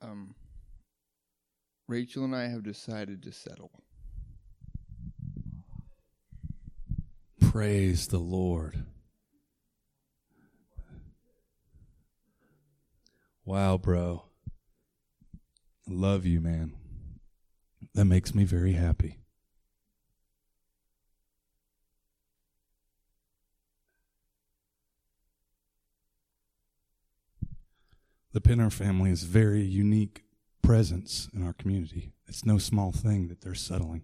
[0.00, 0.34] Um,
[1.88, 3.70] Rachel and I have decided to settle.
[7.40, 8.84] Praise the Lord.
[13.44, 14.24] Wow, bro.
[15.88, 16.72] Love you, man.
[17.94, 19.20] That makes me very happy.
[28.32, 30.24] The Pinner family is very unique
[30.60, 32.12] presence in our community.
[32.26, 34.02] It's no small thing that they're settling.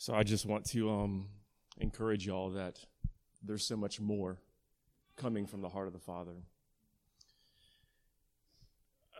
[0.00, 1.26] So I just want to um,
[1.76, 2.78] encourage y'all that
[3.42, 4.38] there's so much more
[5.14, 6.36] coming from the heart of the Father.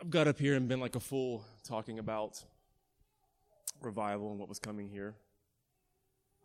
[0.00, 2.42] I've got up here and been like a fool talking about
[3.82, 5.16] revival and what was coming here.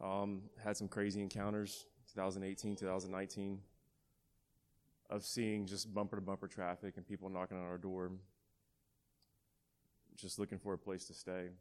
[0.03, 3.59] Um, had some crazy encounters 2018, 2019
[5.11, 8.11] of seeing just bumper to bumper traffic and people knocking on our door,
[10.17, 11.51] just looking for a place to stay.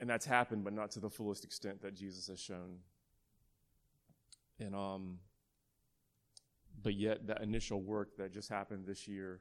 [0.00, 2.78] And that's happened, but not to the fullest extent that Jesus has shown.
[4.58, 5.18] And um,
[6.82, 9.40] but yet that initial work that just happened this year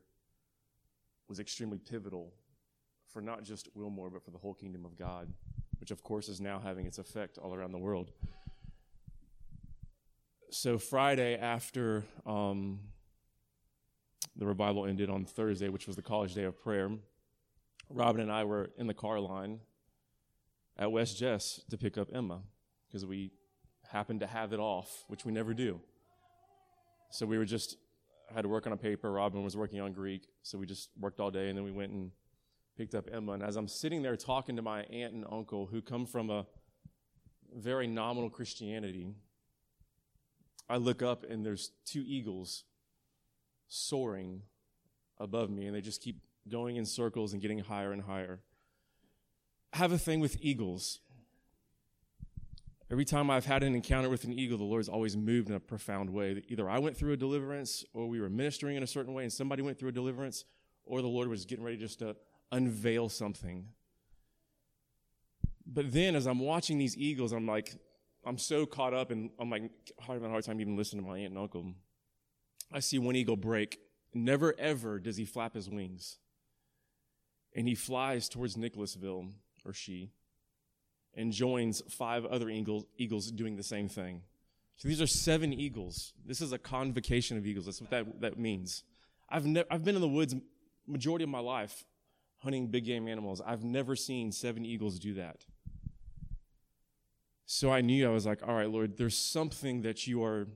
[1.28, 2.34] was extremely pivotal
[3.08, 5.32] for not just Wilmore, but for the whole kingdom of God,
[5.80, 8.12] which of course is now having its effect all around the world.
[10.52, 12.80] So Friday after um,
[14.36, 16.90] the revival ended on Thursday, which was the college day of prayer,
[17.90, 19.60] Robin and I were in the car line
[20.80, 22.42] at West Jess to pick up Emma
[22.88, 23.32] because we
[23.92, 25.82] happened to have it off, which we never do.
[27.12, 27.76] So we were just
[28.34, 29.12] had to work on a paper.
[29.12, 31.92] Robin was working on Greek, so we just worked all day, and then we went
[31.92, 32.12] and
[32.78, 33.34] picked up Emma.
[33.34, 36.46] And as I'm sitting there talking to my aunt and uncle, who come from a
[37.54, 39.16] very nominal Christianity,
[40.70, 42.64] I look up and there's two eagles
[43.68, 44.44] soaring
[45.18, 48.40] above me, and they just keep going in circles and getting higher and higher.
[49.74, 51.00] Have a thing with eagles.
[52.92, 55.60] Every time I've had an encounter with an eagle, the Lord's always moved in a
[55.60, 56.42] profound way.
[56.48, 59.32] Either I went through a deliverance, or we were ministering in a certain way, and
[59.32, 60.44] somebody went through a deliverance,
[60.86, 62.16] or the Lord was getting ready just to
[62.52, 63.68] unveil something.
[65.68, 67.76] But then, as I'm watching these eagles, I'm like,
[68.26, 71.20] I'm so caught up, and I'm like having a hard time even listening to my
[71.20, 71.74] aunt and uncle.
[72.72, 73.80] I see one eagle break.
[74.16, 76.18] Never ever does he flap his wings,
[77.56, 79.28] and he flies towards Nicholasville,
[79.66, 80.12] or she
[81.16, 84.22] and joins five other eagles, eagles doing the same thing.
[84.78, 86.14] So these are seven eagles.
[86.26, 87.66] This is a convocation of eagles.
[87.66, 88.84] That's what that, that means.
[89.30, 90.36] I've, ne- I've been in the woods
[90.88, 91.86] majority of my life
[92.40, 93.42] hunting big game animals.
[93.46, 95.46] I've never seen seven eagles do that.
[97.46, 100.48] So I knew I was like, all right, Lord, there's something that you are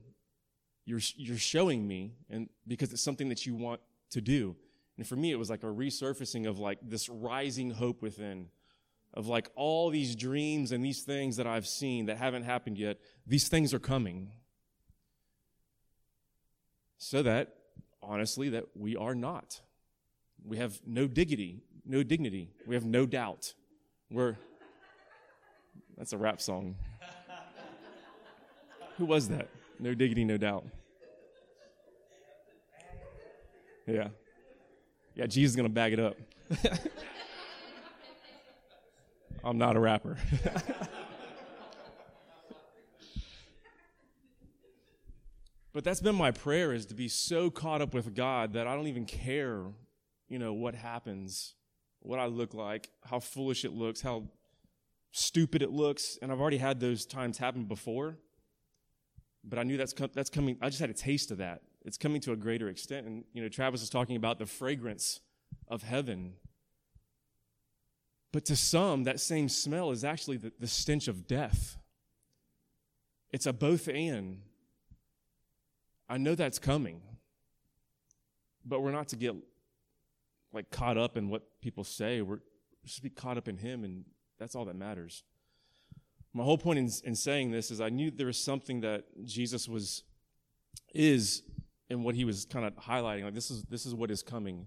[0.86, 3.80] you're you're showing me and because it's something that you want
[4.10, 4.54] to do.
[4.96, 8.48] And for me it was like a resurfacing of like this rising hope within
[9.14, 12.98] of like all these dreams and these things that I've seen that haven't happened yet,
[13.26, 14.32] these things are coming.
[16.98, 17.54] So that,
[18.02, 19.60] honestly, that we are not.
[20.44, 22.50] We have no dignity, no dignity.
[22.66, 23.54] We have no doubt.
[24.10, 24.36] We're,
[25.96, 26.74] that's a rap song.
[28.98, 29.48] Who was that?
[29.78, 30.64] No diggity, no doubt.
[33.86, 34.08] Yeah.
[35.14, 36.16] Yeah, Jesus is to bag it up.
[39.44, 40.16] I'm not a rapper.
[45.74, 48.74] but that's been my prayer is to be so caught up with God that I
[48.74, 49.64] don't even care,
[50.28, 51.56] you know, what happens,
[52.00, 54.30] what I look like, how foolish it looks, how
[55.12, 58.16] stupid it looks, and I've already had those times happen before.
[59.44, 60.56] But I knew that's com- that's coming.
[60.62, 61.60] I just had a taste of that.
[61.84, 65.20] It's coming to a greater extent, and you know, Travis was talking about the fragrance
[65.68, 66.36] of heaven
[68.34, 71.78] but to some, that same smell is actually the, the stench of death.
[73.30, 74.40] It's a both and.
[76.08, 77.00] I know that's coming,
[78.64, 79.36] but we're not to get
[80.52, 82.22] like caught up in what people say.
[82.22, 82.40] We're
[82.84, 84.04] just be caught up in Him, and
[84.36, 85.22] that's all that matters.
[86.32, 89.68] My whole point in, in saying this is I knew there was something that Jesus
[89.68, 90.02] was
[90.92, 91.44] is
[91.88, 93.22] in what he was kind of highlighting.
[93.22, 94.66] Like this is this is what is coming.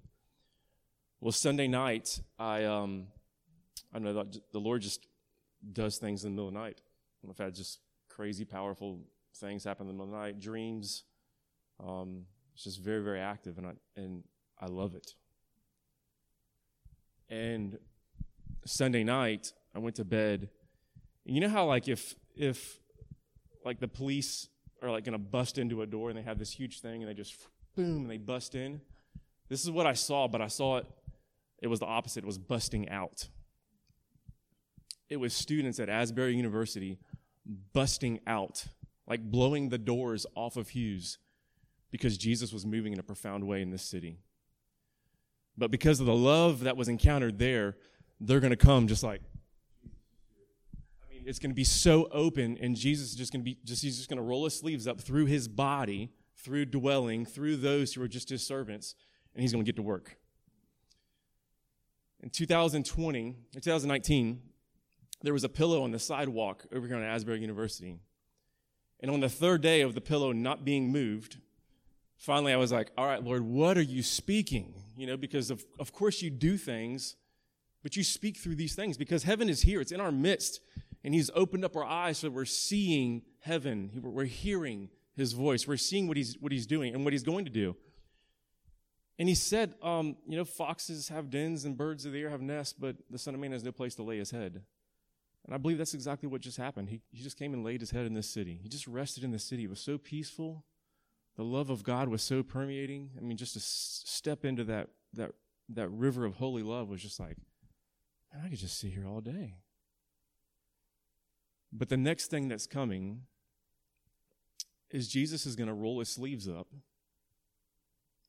[1.19, 3.07] Well, Sunday night, I um,
[3.97, 5.07] I know the Lord just
[5.73, 6.81] does things in the middle of the night.
[7.27, 8.99] I've had just crazy, powerful
[9.35, 11.03] things happen in the middle of the night, dreams.
[11.83, 14.23] Um, it's just very, very active, and I and
[14.61, 15.15] I love it.
[17.29, 17.79] And
[18.65, 20.49] Sunday night, I went to bed.
[21.25, 22.79] And you know how like if if
[23.65, 24.47] like the police
[24.83, 27.15] are like gonna bust into a door and they have this huge thing and they
[27.15, 27.35] just
[27.75, 28.79] boom and they bust in.
[29.49, 30.85] This is what I saw, but I saw it.
[31.63, 32.23] It was the opposite.
[32.23, 33.27] It was busting out
[35.09, 36.97] it was students at Asbury University
[37.73, 38.65] busting out,
[39.07, 41.17] like blowing the doors off of Hughes
[41.91, 44.19] because Jesus was moving in a profound way in this city.
[45.57, 47.77] But because of the love that was encountered there,
[48.19, 49.21] they're going to come just like
[49.85, 53.57] I mean, it's going to be so open and Jesus is just going to be
[53.63, 57.57] just he's just going to roll his sleeves up through his body, through dwelling, through
[57.57, 58.95] those who are just his servants,
[59.33, 60.17] and he's going to get to work.
[62.21, 64.41] In 2020, 2019,
[65.21, 67.99] there was a pillow on the sidewalk over here on Asbury University.
[68.99, 71.37] And on the third day of the pillow not being moved,
[72.17, 74.73] finally I was like, all right, Lord, what are you speaking?
[74.95, 77.15] You know, because of, of course you do things,
[77.83, 79.81] but you speak through these things because heaven is here.
[79.81, 80.61] It's in our midst.
[81.03, 83.91] And he's opened up our eyes so we're seeing heaven.
[84.03, 85.67] We're hearing his voice.
[85.67, 87.75] We're seeing what he's, what he's doing and what he's going to do.
[89.19, 92.41] And he said, um, you know, foxes have dens and birds of the air have
[92.41, 94.61] nests, but the Son of Man has no place to lay his head.
[95.47, 96.89] And I believe that's exactly what just happened.
[96.89, 98.59] He, he just came and laid his head in this city.
[98.61, 99.63] He just rested in the city.
[99.63, 100.65] It was so peaceful.
[101.37, 103.11] The love of God was so permeating.
[103.17, 105.31] I mean, just to s- step into that, that,
[105.69, 107.37] that river of holy love was just like,
[108.33, 109.55] man, I could just sit here all day.
[111.71, 113.21] But the next thing that's coming
[114.89, 116.67] is Jesus is going to roll his sleeves up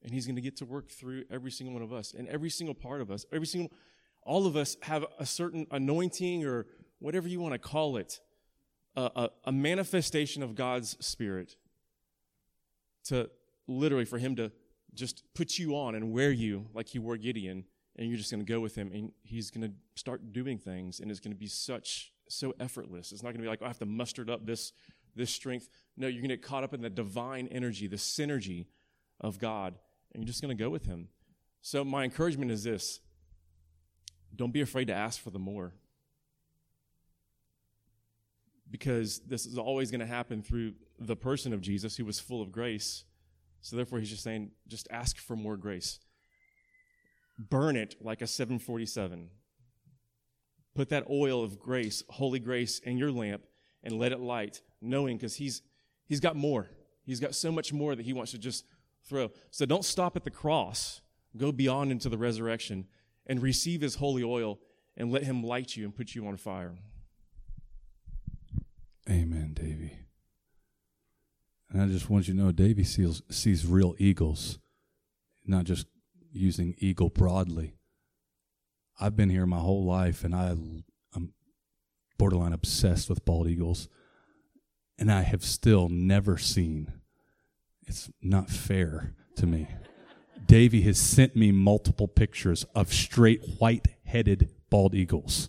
[0.02, 2.50] and he's going to get to work through every single one of us and every
[2.50, 3.24] single part of us.
[3.32, 3.72] Every single,
[4.22, 6.66] all of us have a certain anointing or
[6.98, 8.20] whatever you want to call it,
[8.96, 11.56] a, a, a manifestation of God's Spirit
[13.04, 13.30] to
[13.66, 14.50] literally for Him to
[14.94, 17.64] just put you on and wear you like He wore Gideon,
[17.96, 21.00] and you're just going to go with Him, and He's going to start doing things,
[21.00, 23.12] and it's going to be such so effortless.
[23.12, 24.72] It's not going to be like oh, I have to muster up this
[25.14, 25.68] this strength.
[25.96, 28.66] No, you're going to get caught up in the divine energy, the synergy
[29.20, 29.74] of God,
[30.12, 31.08] and you're just going to go with Him.
[31.60, 33.00] So my encouragement is this:
[34.34, 35.74] don't be afraid to ask for the more
[38.70, 42.42] because this is always going to happen through the person of Jesus who was full
[42.42, 43.04] of grace.
[43.60, 46.00] So therefore, he's just saying, just ask for more grace.
[47.38, 49.30] Burn it like a 747.
[50.74, 53.42] Put that oil of grace, holy grace, in your lamp
[53.82, 55.62] and let it light, knowing because he's
[56.06, 56.68] he's got more.
[57.04, 58.64] He's got so much more that he wants to just
[59.08, 59.30] throw.
[59.50, 61.00] So don't stop at the cross.
[61.36, 62.86] Go beyond into the resurrection
[63.26, 64.58] and receive his holy oil
[64.96, 66.74] and let him light you and put you on fire.
[69.08, 69.92] Amen, Davy.
[71.70, 74.58] And I just want you to know Davy sees, sees real eagles,
[75.46, 75.86] not just
[76.32, 77.74] using eagle broadly.
[79.00, 80.54] I've been here my whole life and I,
[81.14, 81.32] I'm
[82.18, 83.88] borderline obsessed with bald eagles.
[84.98, 86.92] And I have still never seen,
[87.86, 89.68] it's not fair to me.
[90.46, 95.48] Davy has sent me multiple pictures of straight white headed bald eagles.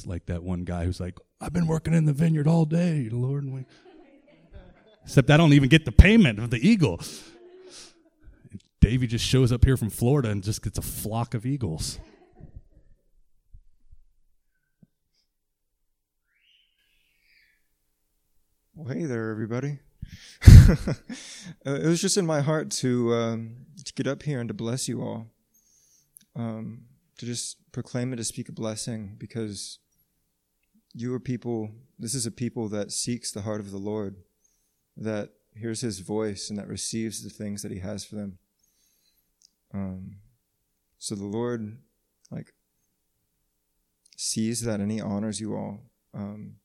[0.00, 3.10] It's like that one guy who's like, I've been working in the vineyard all day,
[3.12, 3.44] Lord.
[3.44, 3.66] And we...
[5.04, 7.00] Except I don't even get the payment of the eagle.
[8.80, 11.98] Davy just shows up here from Florida and just gets a flock of eagles.
[18.74, 19.80] Well, hey there, everybody.
[21.66, 24.54] Uh, it was just in my heart to um, to get up here and to
[24.54, 25.26] bless you all,
[26.36, 26.82] um,
[27.18, 29.80] to just proclaim it, to speak a blessing because
[30.94, 31.70] you are people.
[31.98, 34.16] This is a people that seeks the heart of the Lord,
[34.96, 38.38] that hears His voice and that receives the things that He has for them.
[39.72, 40.16] Um,
[40.98, 41.78] so the Lord,
[42.30, 42.54] like,
[44.16, 45.80] sees that and He honors you all
[46.14, 46.56] um,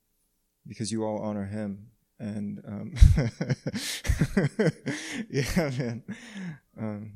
[0.68, 1.88] because you all honor Him
[2.20, 2.94] and um,
[5.30, 6.04] yeah, man.
[6.80, 7.12] Um,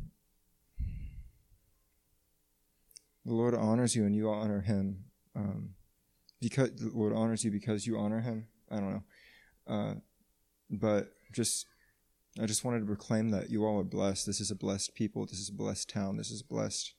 [3.26, 5.06] the Lord honors you, and you honor Him.
[5.36, 5.76] Um,
[6.40, 8.48] because the Lord honors you because you honor Him.
[8.72, 9.04] I don't know,
[9.68, 9.94] uh,
[10.70, 11.66] but just
[12.42, 14.26] I just wanted to proclaim that you all are blessed.
[14.26, 15.26] This is a blessed people.
[15.26, 16.18] This is a blessed town.
[16.18, 16.94] This is a blessed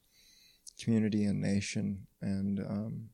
[0.80, 3.10] community and nation, and um,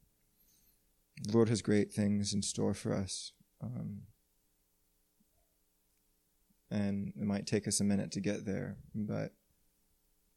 [1.22, 3.32] the Lord has great things in store for us.
[3.62, 4.02] Um,
[6.70, 9.32] and it might take us a minute to get there, but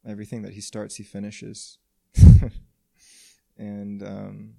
[0.08, 1.80] everything that he starts, he finishes.
[3.58, 4.54] and um,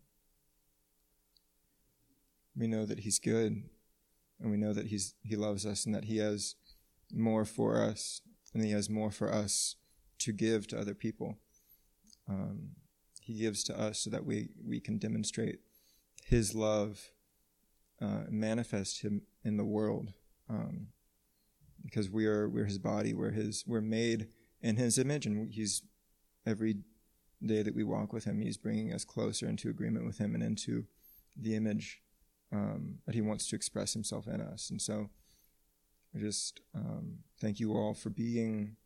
[2.56, 3.62] we know that he's good,
[4.40, 6.56] and we know that he's he loves us, and that he has
[7.12, 8.22] more for us,
[8.54, 9.76] and he has more for us
[10.18, 11.38] to give to other people.
[12.28, 12.70] Um,
[13.20, 15.60] he gives to us so that we we can demonstrate
[16.24, 17.10] his love,
[18.00, 20.12] uh, manifest him in the world.
[20.48, 20.88] Um,
[21.84, 24.28] because we are we're his body we're his we're made
[24.62, 25.82] in his image and he's
[26.46, 26.76] every
[27.44, 30.42] day that we walk with him he's bringing us closer into agreement with him and
[30.42, 30.84] into
[31.36, 32.02] the image
[32.52, 34.70] um, that he wants to express himself in us.
[34.70, 35.10] And so
[36.14, 38.76] I just um, thank you all for being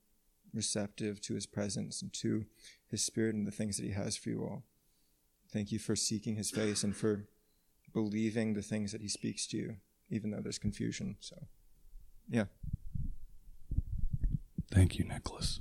[0.53, 2.45] receptive to his presence and to
[2.91, 4.63] his spirit and the things that he has for you all.
[5.53, 7.27] Thank you for seeking his face and for
[7.93, 9.77] believing the things that he speaks to you
[10.11, 11.17] even though there's confusion.
[11.21, 11.37] So
[12.29, 12.45] yeah.
[14.71, 15.61] Thank you, Nicholas.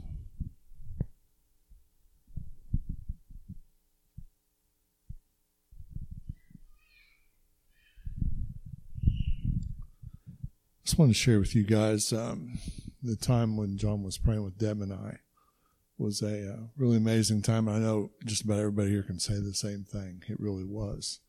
[10.93, 12.59] Just want to share with you guys um,
[13.01, 15.17] the time when John was praying with Deb and I
[15.97, 17.67] was a uh, really amazing time.
[17.67, 20.21] I know just about everybody here can say the same thing.
[20.27, 21.19] It really was.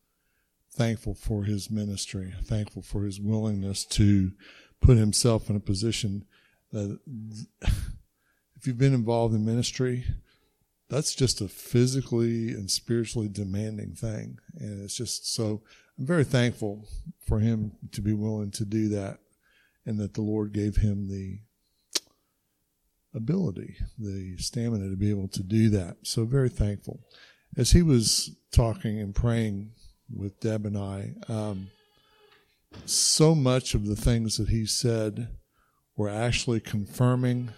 [0.71, 4.33] Thankful for his ministry, thankful for his willingness to
[4.81, 6.25] put himself in a position
[6.71, 6.99] that
[7.63, 10.05] if you've been involved in ministry,
[10.89, 14.37] that's just a physically and spiritually demanding thing.
[14.59, 15.63] And it's just so
[15.97, 16.87] I'm very thankful
[17.25, 19.21] for him to be willing to do that
[19.85, 21.39] and that the Lord gave him the
[23.13, 25.97] ability, the stamina to be able to do that.
[26.03, 26.99] So very thankful.
[27.57, 29.71] As he was talking and praying
[30.13, 31.67] with Deb and I, um,
[32.85, 35.29] so much of the things that he said
[35.95, 37.51] were actually confirming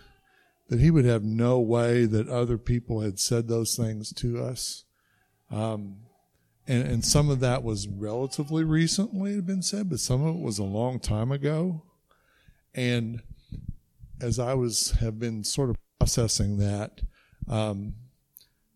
[0.69, 4.83] that he would have no way that other people had said those things to us.
[5.49, 6.01] Um,
[6.67, 10.41] and, and some of that was relatively recently had been said, but some of it
[10.41, 11.83] was a long time ago.
[12.77, 13.23] And
[14.21, 17.01] as I was have been sort of processing that,
[17.47, 17.95] um,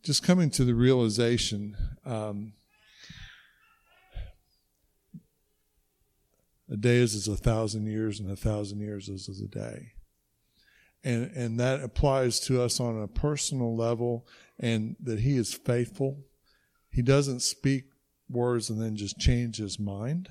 [0.02, 2.54] just coming to the realization um,
[6.68, 9.94] a day is as a thousand years, and a thousand years is as a day.
[11.04, 14.26] And, and that applies to us on a personal level,
[14.60, 16.26] and that He is faithful.
[16.90, 17.84] He doesn't speak
[18.28, 20.28] words and then just change His mind.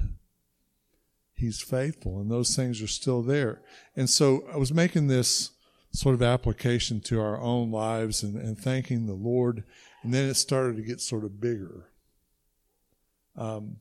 [1.41, 3.63] He's faithful, and those things are still there.
[3.97, 5.53] And so I was making this
[5.91, 9.65] sort of application to our own lives and, and thanking the Lord.
[10.03, 11.89] And then it started to get sort of bigger.
[13.37, 13.77] Um,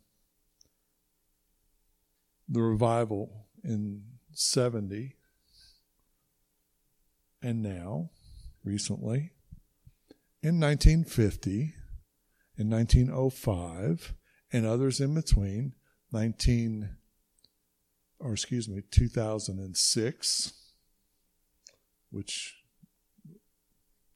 [2.48, 5.18] the revival in 70
[7.42, 8.10] and now,
[8.64, 9.32] recently,
[10.42, 11.74] in 1950,
[12.58, 14.14] in 1905,
[14.54, 15.74] and others in between,
[16.14, 16.96] 19,
[18.20, 20.54] or excuse me, 2006
[22.12, 22.56] which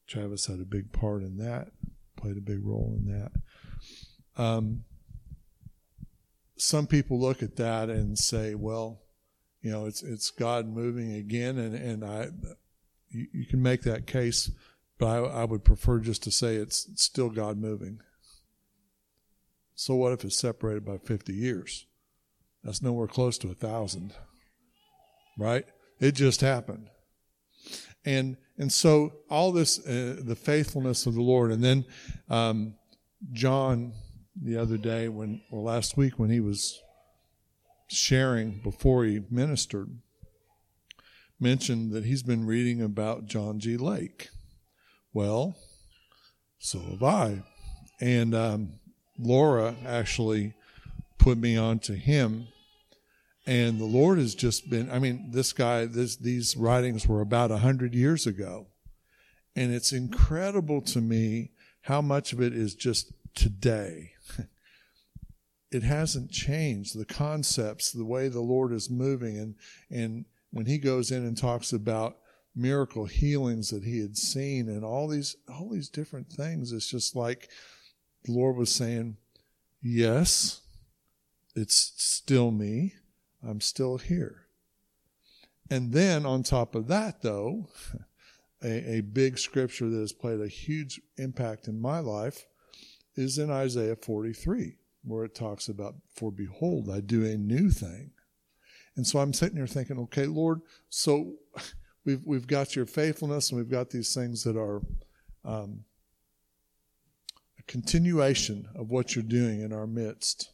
[0.07, 1.71] Travis had a big part in that,
[2.15, 4.41] played a big role in that.
[4.41, 4.83] Um,
[6.57, 9.01] some people look at that and say, well,
[9.61, 12.27] you know, it's it's God moving again, and and I,
[13.09, 14.51] you, you can make that case,
[14.97, 17.99] but I, I would prefer just to say it's still God moving.
[19.75, 21.87] So what if it's separated by 50 years?
[22.63, 24.13] That's nowhere close to a thousand,
[25.37, 25.65] right?
[25.99, 26.89] It just happened.
[28.05, 31.85] And and so all this uh, the faithfulness of the lord and then
[32.29, 32.75] um,
[33.31, 33.93] john
[34.41, 36.79] the other day when or last week when he was
[37.87, 39.99] sharing before he ministered
[41.39, 43.77] mentioned that he's been reading about john g.
[43.77, 44.29] Lake.
[45.13, 45.55] Well
[46.59, 47.43] so have i.
[47.99, 48.79] And um,
[49.17, 50.53] laura actually
[51.23, 52.47] put me on to him
[53.45, 57.51] and the Lord has just been, I mean, this guy, this, these writings were about
[57.51, 58.67] a hundred years ago.
[59.55, 61.51] And it's incredible to me
[61.81, 64.13] how much of it is just today.
[65.71, 66.97] it hasn't changed.
[66.97, 69.55] The concepts, the way the Lord is moving and,
[69.91, 72.17] and when he goes in and talks about
[72.55, 77.15] miracle healings that he had seen and all these, all these different things, it's just
[77.15, 77.49] like
[78.23, 79.17] the Lord was saying,
[79.81, 80.61] yes,
[81.55, 82.93] it's still me
[83.47, 84.47] I'm still here.
[85.69, 87.67] And then on top of that, though,
[88.63, 92.45] a, a big scripture that has played a huge impact in my life
[93.15, 98.11] is in Isaiah 43, where it talks about, For behold, I do a new thing.
[98.95, 101.33] And so I'm sitting here thinking, okay, Lord, so
[102.05, 104.81] we've, we've got your faithfulness and we've got these things that are
[105.43, 105.83] um,
[107.59, 110.52] a continuation of what you're doing in our midst.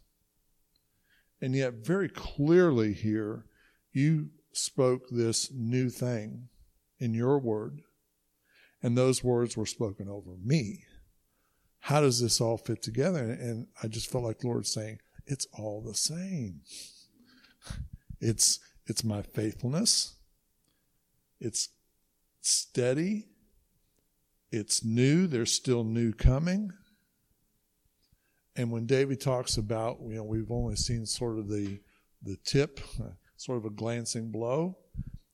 [1.42, 3.46] And yet, very clearly here,
[3.94, 6.50] you spoke this new thing
[7.00, 7.82] in your word,
[8.84, 10.84] and those words were spoken over me.
[11.80, 13.24] How does this all fit together?
[13.24, 16.62] And I just felt like the Lord saying, it's all the same.
[18.20, 20.16] It's, it's my faithfulness.
[21.40, 21.70] It's
[22.42, 23.28] steady.
[24.52, 25.26] It's new.
[25.28, 26.74] There's still new coming.
[28.60, 31.80] And when David talks about, you know, we've only seen sort of the
[32.24, 32.82] the tip,
[33.38, 34.78] sort of a glancing blow.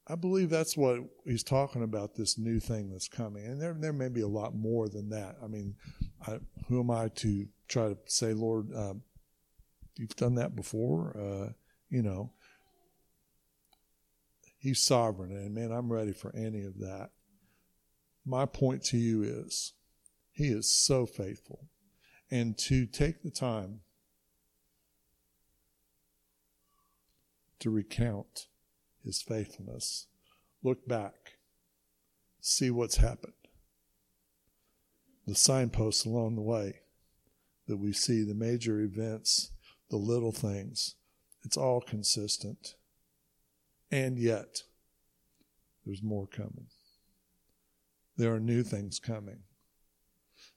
[0.08, 2.14] I believe that's what he's talking about.
[2.14, 5.38] This new thing that's coming, and there there may be a lot more than that.
[5.44, 5.74] I mean,
[6.28, 8.94] I, who am I to try to say, Lord, uh,
[9.96, 11.18] you've done that before?
[11.20, 11.54] Uh,
[11.90, 12.32] you know,
[14.60, 17.10] He's sovereign, and man, I'm ready for any of that.
[18.24, 19.74] My point to you is,
[20.32, 21.70] He is so faithful
[22.32, 23.82] and to take the time
[27.60, 28.48] to recount
[29.04, 30.08] his faithfulness.
[30.64, 31.38] Look back,
[32.42, 33.34] see what's happened.
[35.28, 36.82] The signposts along the way
[37.68, 39.52] that we see, the major events,
[39.90, 40.96] the little things,
[41.44, 42.76] it's all consistent.
[43.92, 44.64] And yet,
[45.86, 46.68] there's more coming.
[48.18, 49.40] There are new things coming.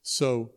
[0.01, 0.51] So,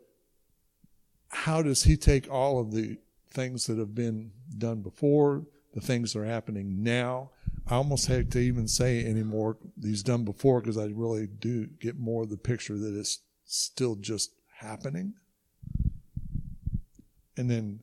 [1.32, 2.98] how does he take all of the
[3.30, 7.30] things that have been done before, the things that are happening now?
[7.66, 11.98] I almost hate to even say anymore these done before because I really do get
[11.98, 15.14] more of the picture that it's still just happening.
[17.36, 17.80] And then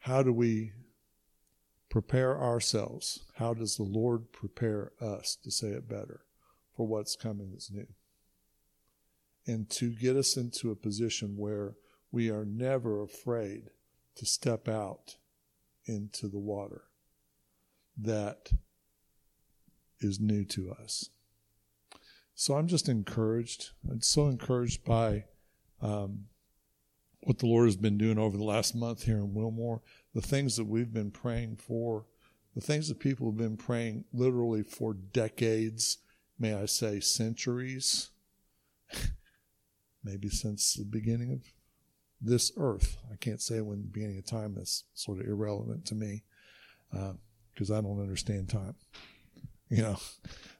[0.00, 0.72] how do we
[1.88, 3.20] prepare ourselves?
[3.36, 6.20] How does the Lord prepare us, to say it better,
[6.76, 7.86] for what's coming that's new?
[9.50, 11.74] And to get us into a position where
[12.12, 13.70] we are never afraid
[14.14, 15.16] to step out
[15.86, 16.82] into the water
[17.98, 18.52] that
[20.00, 21.10] is new to us.
[22.34, 23.70] So I'm just encouraged.
[23.90, 25.24] I'm so encouraged by
[25.82, 26.26] um,
[27.22, 29.82] what the Lord has been doing over the last month here in Wilmore,
[30.14, 32.06] the things that we've been praying for,
[32.54, 35.98] the things that people have been praying literally for decades,
[36.38, 38.10] may I say centuries,
[40.04, 41.42] maybe since the beginning of
[42.20, 42.98] this earth.
[43.12, 46.22] I can't say when the beginning of time is sort of irrelevant to me
[46.90, 48.74] because uh, I don't understand time,
[49.68, 49.96] you know.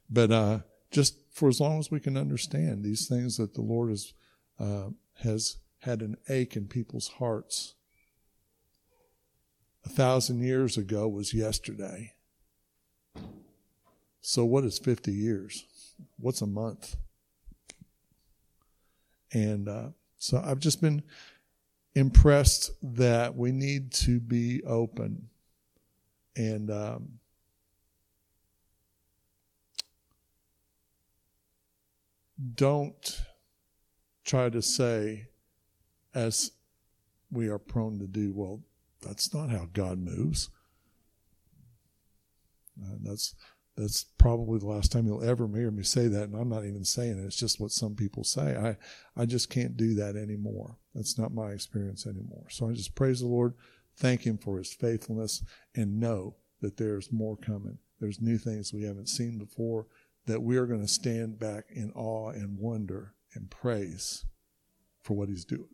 [0.08, 0.58] But uh,
[0.90, 4.12] just for as long as we can understand these things that the Lord has
[4.58, 4.90] uh,
[5.22, 7.74] has had an ache in people's hearts.
[9.84, 12.12] A thousand years ago was yesterday.
[14.20, 15.64] So what is 50 years?
[16.18, 16.96] What's a month?
[19.32, 21.02] And uh, so I've just been
[21.94, 25.28] impressed that we need to be open
[26.36, 27.18] and um,
[32.54, 33.20] don't
[34.24, 35.26] try to say,
[36.14, 36.52] as
[37.30, 38.60] we are prone to do, well,
[39.00, 40.50] that's not how God moves.
[42.80, 43.34] Uh, that's
[43.76, 46.84] that's probably the last time you'll ever hear me say that, and I'm not even
[46.84, 47.24] saying it.
[47.24, 48.56] It's just what some people say.
[48.56, 48.76] I
[49.20, 50.76] I just can't do that anymore.
[50.94, 52.46] That's not my experience anymore.
[52.50, 53.54] So I just praise the Lord,
[53.96, 55.42] thank Him for His faithfulness,
[55.74, 57.78] and know that there's more coming.
[58.00, 59.86] There's new things we haven't seen before
[60.26, 64.26] that we are going to stand back in awe and wonder and praise
[65.02, 65.68] for what He's doing.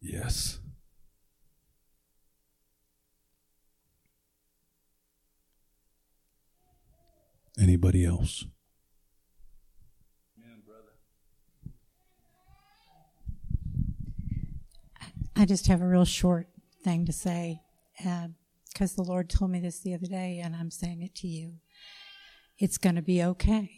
[0.00, 0.60] Yes.
[7.60, 8.44] Anybody else?
[15.34, 16.48] I just have a real short
[16.82, 17.60] thing to say
[17.96, 21.28] because uh, the Lord told me this the other day, and I'm saying it to
[21.28, 21.54] you.
[22.58, 23.70] It's going to be okay.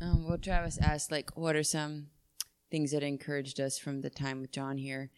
[0.00, 2.06] Um, well, Travis asked, like, what are some
[2.70, 5.10] things that encouraged us from the time with John here?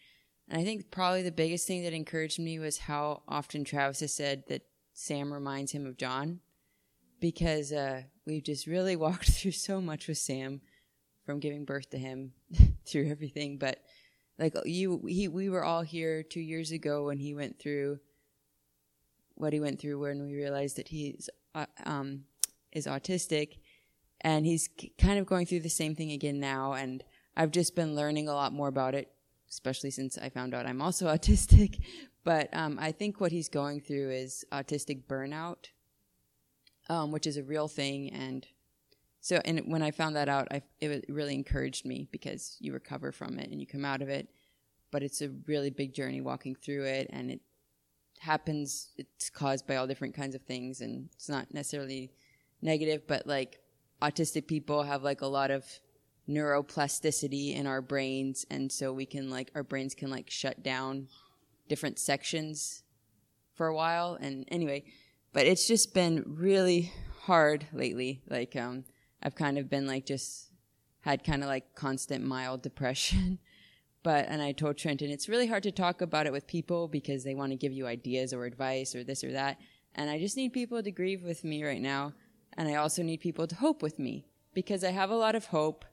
[0.48, 4.14] And I think probably the biggest thing that encouraged me was how often Travis has
[4.14, 4.62] said that
[4.94, 6.40] Sam reminds him of John,
[7.20, 10.60] because uh, we've just really walked through so much with Sam,
[11.24, 12.32] from giving birth to him
[12.86, 13.58] through everything.
[13.58, 13.82] But
[14.38, 17.98] like you, he, we were all here two years ago when he went through
[19.34, 22.24] what he went through when we realized that he's uh, um,
[22.72, 23.58] is autistic
[24.22, 24.68] and he's
[24.98, 27.04] kind of going through the same thing again now and
[27.38, 29.10] i've just been learning a lot more about it
[29.48, 31.80] especially since i found out i'm also autistic.
[32.24, 35.68] But um, i think what he's going through is autistic burnout
[36.88, 38.10] um, which is a real thing.
[38.10, 38.46] And
[39.20, 43.12] so and when i found that out I, it really encouraged me because you recover
[43.12, 44.28] from it and you come out of it.
[44.90, 47.40] But it's a really big journey walking through it and it
[48.20, 50.80] happens it's caused by all different kinds of things.
[50.80, 52.12] And it's not necessarily
[52.60, 53.60] negative but like
[54.02, 55.64] autistic people have like a lot of
[56.28, 61.08] neuroplasticity in our brains and so we can like our brains can like shut down
[61.68, 62.82] different sections
[63.54, 64.18] for a while.
[64.20, 64.84] And anyway
[65.32, 68.22] but it's just been really hard lately.
[68.28, 68.84] Like um
[69.22, 70.50] i've kind of been like just
[71.00, 73.38] had kind of like constant mild depression.
[74.04, 77.24] But and i told trenton it's really hard to talk about it with people because
[77.24, 79.58] they want to give you ideas or advice or this or that.
[79.96, 82.14] And i just need people to grieve with me right now.
[82.56, 85.46] And I also need people to hope with me because I have a lot of
[85.46, 85.84] hope,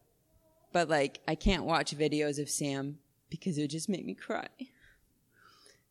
[0.76, 2.98] but like I can't watch videos of Sam
[3.30, 4.50] because it would just make me cry.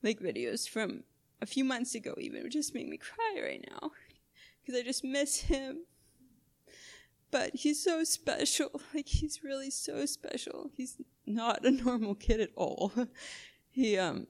[0.02, 1.04] Like videos from
[1.40, 3.92] a few months ago, even would just make me cry right now
[4.60, 5.86] because I just miss him.
[7.30, 8.82] But he's so special.
[8.94, 10.70] Like he's really so special.
[10.76, 12.92] He's not a normal kid at all.
[13.70, 14.26] he um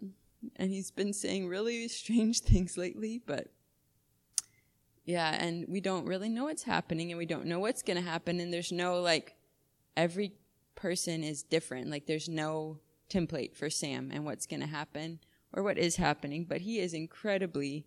[0.55, 3.49] and he's been saying really strange things lately, but
[5.05, 8.09] yeah, and we don't really know what's happening and we don't know what's going to
[8.09, 9.35] happen and there's no like
[9.97, 10.35] every
[10.75, 11.91] person is different.
[11.91, 12.79] Like there's no
[13.11, 15.21] template for Sam and what's going to happen
[15.53, 17.87] or what is happening, but he is incredibly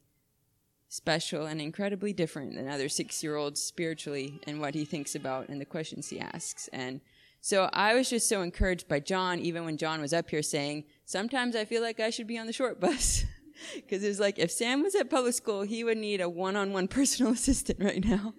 [0.89, 5.65] special and incredibly different than other 6-year-olds spiritually and what he thinks about and the
[5.65, 6.69] questions he asks.
[6.71, 7.01] And
[7.41, 10.85] so I was just so encouraged by John even when John was up here saying,
[11.05, 13.25] "Sometimes I feel like I should be on the short bus."
[13.73, 16.55] Because it was like, if Sam was at public school, he would need a one
[16.55, 18.35] on one personal assistant right now.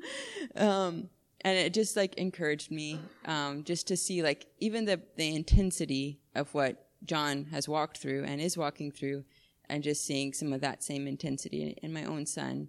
[0.54, 1.10] Um,
[1.42, 6.20] and it just like encouraged me um, just to see like even the, the intensity
[6.34, 9.24] of what John has walked through and is walking through,
[9.68, 12.68] and just seeing some of that same intensity in, my own son,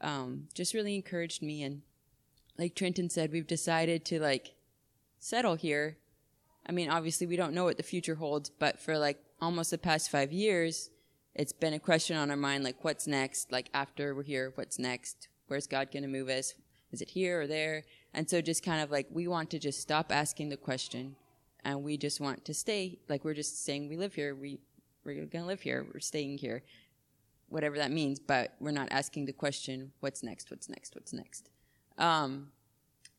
[0.00, 1.62] um, just really encouraged me.
[1.62, 1.82] And
[2.58, 4.54] like Trenton said, we've decided to like
[5.18, 5.96] settle here.
[6.66, 9.78] I mean, obviously, we don't know what the future holds, but for like almost the
[9.78, 10.90] past five years,
[11.34, 13.50] it's been a question on our mind like, what's next?
[13.50, 15.28] Like, after we're here, what's next?
[15.48, 16.54] Where's God going to move us?
[16.92, 17.84] Is it here or there?
[18.14, 21.16] And so, just kind of like, we want to just stop asking the question
[21.64, 22.98] and we just want to stay.
[23.08, 24.34] Like, we're just saying we live here.
[24.34, 24.60] We,
[25.04, 25.84] we're going to live here.
[25.92, 26.62] We're staying here,
[27.48, 28.20] whatever that means.
[28.20, 30.50] But we're not asking the question, what's next?
[30.50, 30.94] What's next?
[30.94, 31.50] What's next?
[31.98, 32.48] Um,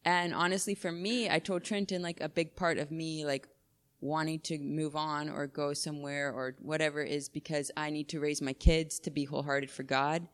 [0.05, 3.47] and honestly, for me, I told Trenton, like, a big part of me, like,
[4.01, 8.41] wanting to move on or go somewhere or whatever is because I need to raise
[8.41, 10.27] my kids to be wholehearted for God.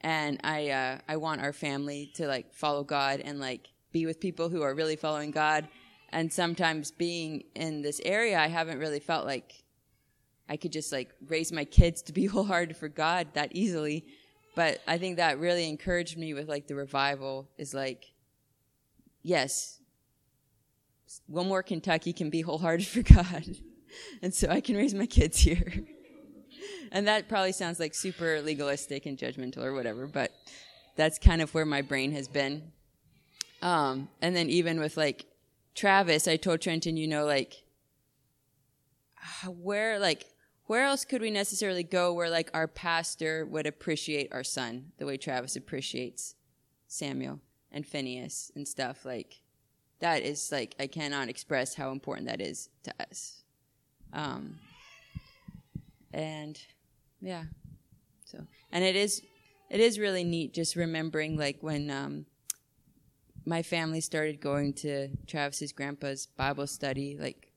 [0.00, 4.20] And I, uh, I want our family to like follow God and like be with
[4.20, 5.68] people who are really following God.
[6.10, 9.64] And sometimes being in this area, I haven't really felt like
[10.48, 14.04] I could just like raise my kids to be wholehearted for God that easily.
[14.54, 18.12] But I think that really encouraged me with like the revival is like,
[19.22, 19.80] yes,
[21.28, 23.46] Wilmore Kentucky can be wholehearted for God.
[24.22, 25.72] and so I can raise my kids here.
[26.92, 30.32] and that probably sounds like super legalistic and judgmental or whatever, but
[30.96, 32.72] that's kind of where my brain has been.
[33.62, 35.26] Um, and then even with like
[35.74, 37.64] Travis, I told Trenton, you know, like,
[39.46, 40.26] where, like,
[40.66, 45.06] where else could we necessarily go where like our pastor would appreciate our son the
[45.06, 46.34] way Travis appreciates
[46.86, 47.40] Samuel
[47.70, 49.40] and Phineas and stuff like
[50.00, 53.42] that is like I cannot express how important that is to us.
[54.12, 54.58] Um,
[56.12, 56.60] and
[57.20, 57.44] yeah,
[58.24, 59.22] so and it is
[59.70, 62.26] it is really neat just remembering like when um,
[63.44, 67.52] my family started going to Travis's grandpa's Bible study like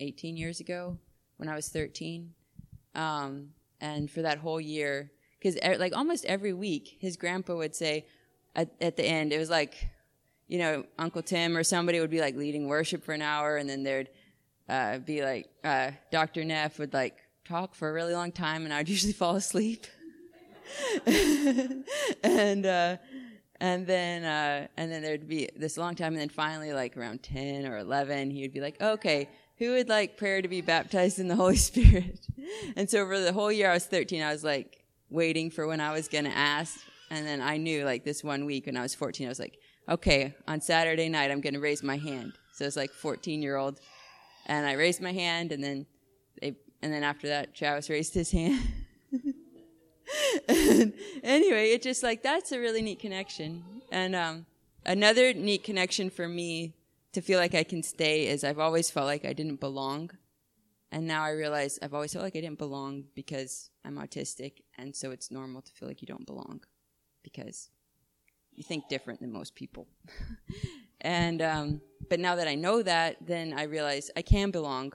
[0.00, 0.98] 18 years ago
[1.36, 2.32] when I was 13,
[2.94, 3.50] um,
[3.80, 8.06] and for that whole year because like almost every week his grandpa would say
[8.54, 9.90] at, at the end it was like
[10.52, 13.70] you know, Uncle Tim or somebody would be like leading worship for an hour, and
[13.70, 14.10] then there'd
[14.68, 16.44] uh, be like uh, Dr.
[16.44, 19.86] Neff would like talk for a really long time, and I'd usually fall asleep.
[22.22, 22.98] and uh,
[23.62, 27.22] and then uh, and then there'd be this long time, and then finally, like around
[27.22, 31.20] ten or eleven, he would be like, "Okay, who would like prayer to be baptized
[31.20, 32.18] in the Holy Spirit?"
[32.76, 35.80] and so for the whole year I was thirteen, I was like waiting for when
[35.80, 38.96] I was gonna ask, and then I knew like this one week when I was
[38.96, 39.56] fourteen, I was like,
[39.88, 42.32] okay, on Saturday night, I'm to raise my hand.
[42.52, 43.80] So it's like 14 year old.
[44.46, 45.86] And I raised my hand, and then
[46.40, 48.60] they, and then after that, Travis raised his hand.
[50.48, 50.92] and
[51.22, 53.64] anyway, it just like, that's a really neat connection.
[53.90, 54.46] And, um,
[54.84, 56.74] another neat connection for me
[57.12, 60.10] to feel like I can stay is I've always felt like I didn't belong.
[60.90, 64.62] And now I realize I've always felt like I didn't belong because I'm autistic.
[64.78, 66.60] And so it's normal to feel like you don't belong
[67.22, 67.70] because
[68.54, 69.86] you think different than most people.
[71.00, 74.92] and um, but now that I know that, then I realize I can belong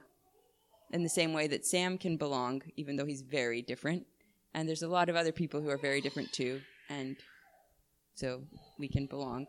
[0.91, 4.05] in the same way that Sam can belong, even though he's very different.
[4.58, 7.16] And there's a lot of other people who are very different too, and
[8.16, 8.41] so
[8.80, 9.45] we can belong.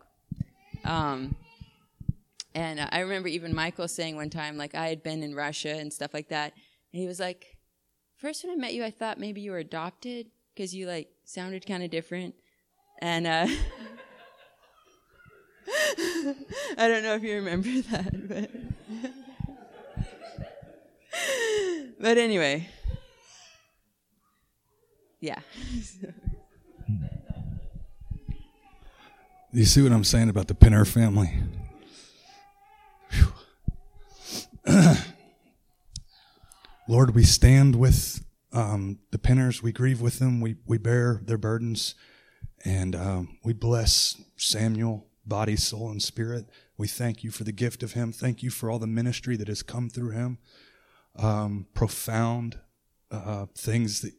[0.85, 1.35] Um,
[2.53, 5.91] and I remember even Michael saying one time, like I had been in Russia and
[5.91, 6.53] stuff like that,
[6.93, 7.57] and he was like,
[8.17, 11.65] first when I met you, I thought maybe you were adopted because you like sounded
[11.65, 12.35] kind of different."
[13.01, 13.47] And uh,
[16.77, 18.51] I don't know if you remember that, but
[21.99, 22.69] but anyway,
[25.19, 25.39] yeah.
[29.51, 31.33] you see what I'm saying about the Pinner family?
[36.87, 39.61] Lord, we stand with um, the Pinners.
[39.61, 40.41] We grieve with them.
[40.41, 41.95] We, we bear their burdens.
[42.65, 46.49] And um, we bless Samuel, body, soul, and spirit.
[46.77, 48.11] We thank you for the gift of him.
[48.11, 50.39] Thank you for all the ministry that has come through him.
[51.15, 52.59] Um, profound
[53.11, 54.13] uh, things that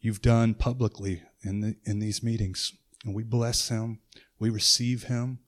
[0.00, 2.72] you've done publicly in the, in these meetings.
[3.04, 4.00] And we bless him.
[4.38, 5.38] We receive him.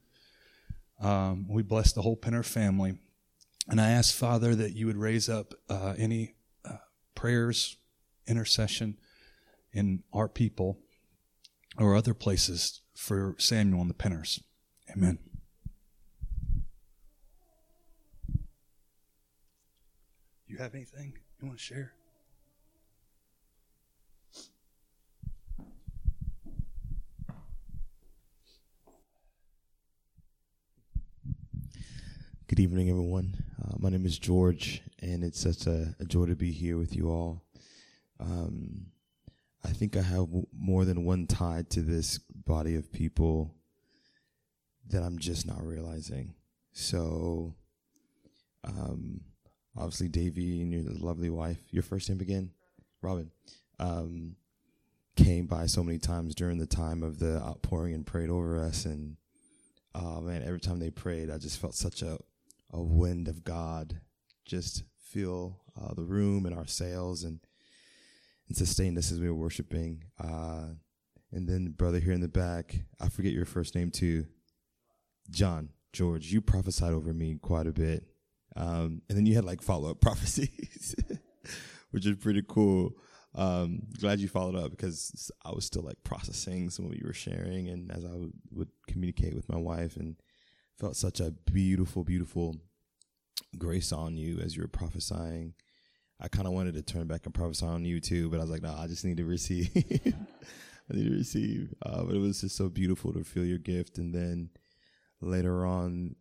[1.01, 2.99] Um, we bless the whole Pinner family.
[3.69, 6.77] And I ask, Father, that you would raise up uh, any uh,
[7.15, 7.77] prayers,
[8.27, 8.99] intercession
[9.73, 10.79] in our people
[11.79, 14.43] or other places for Samuel and the Pinners.
[14.91, 15.19] Amen.
[20.47, 21.93] You have anything you want to share?
[32.51, 33.37] Good evening, everyone.
[33.63, 36.97] Uh, my name is George, and it's such a, a joy to be here with
[36.97, 37.45] you all.
[38.19, 38.87] Um,
[39.65, 43.55] I think I have w- more than one tie to this body of people
[44.89, 46.35] that I'm just not realizing.
[46.73, 47.55] So,
[48.65, 49.21] um,
[49.77, 52.51] obviously, Davy and your lovely wife, your first name again,
[53.01, 53.31] Robin,
[53.79, 54.35] um,
[55.15, 58.87] came by so many times during the time of the outpouring and prayed over us.
[58.87, 59.19] And
[59.95, 62.19] oh man, every time they prayed, I just felt such a
[62.73, 64.01] a wind of God
[64.45, 67.41] just fill uh, the room and our sails and
[68.49, 70.03] and sustain us as we were worshiping.
[70.19, 70.71] Uh,
[71.33, 74.27] and then brother here in the back, I forget your first name too,
[75.31, 76.33] John George.
[76.33, 78.05] You prophesied over me quite a bit,
[78.57, 80.97] um, and then you had like follow up prophecies,
[81.93, 82.91] which is pretty cool.
[83.37, 87.07] Um, glad you followed up because I was still like processing some of what you
[87.07, 90.17] were sharing, and as I would, would communicate with my wife, and
[90.81, 92.57] felt such a beautiful, beautiful
[93.59, 95.55] grace on you as you were prophesying.
[96.19, 98.51] I kind of wanted to turn back and prophesy on you too, but I was
[98.51, 99.71] like, no, I just need to receive.
[99.75, 101.75] I need to receive.
[101.85, 103.99] Uh, but it was just so beautiful to feel your gift.
[103.99, 104.51] And then
[105.21, 106.17] later on,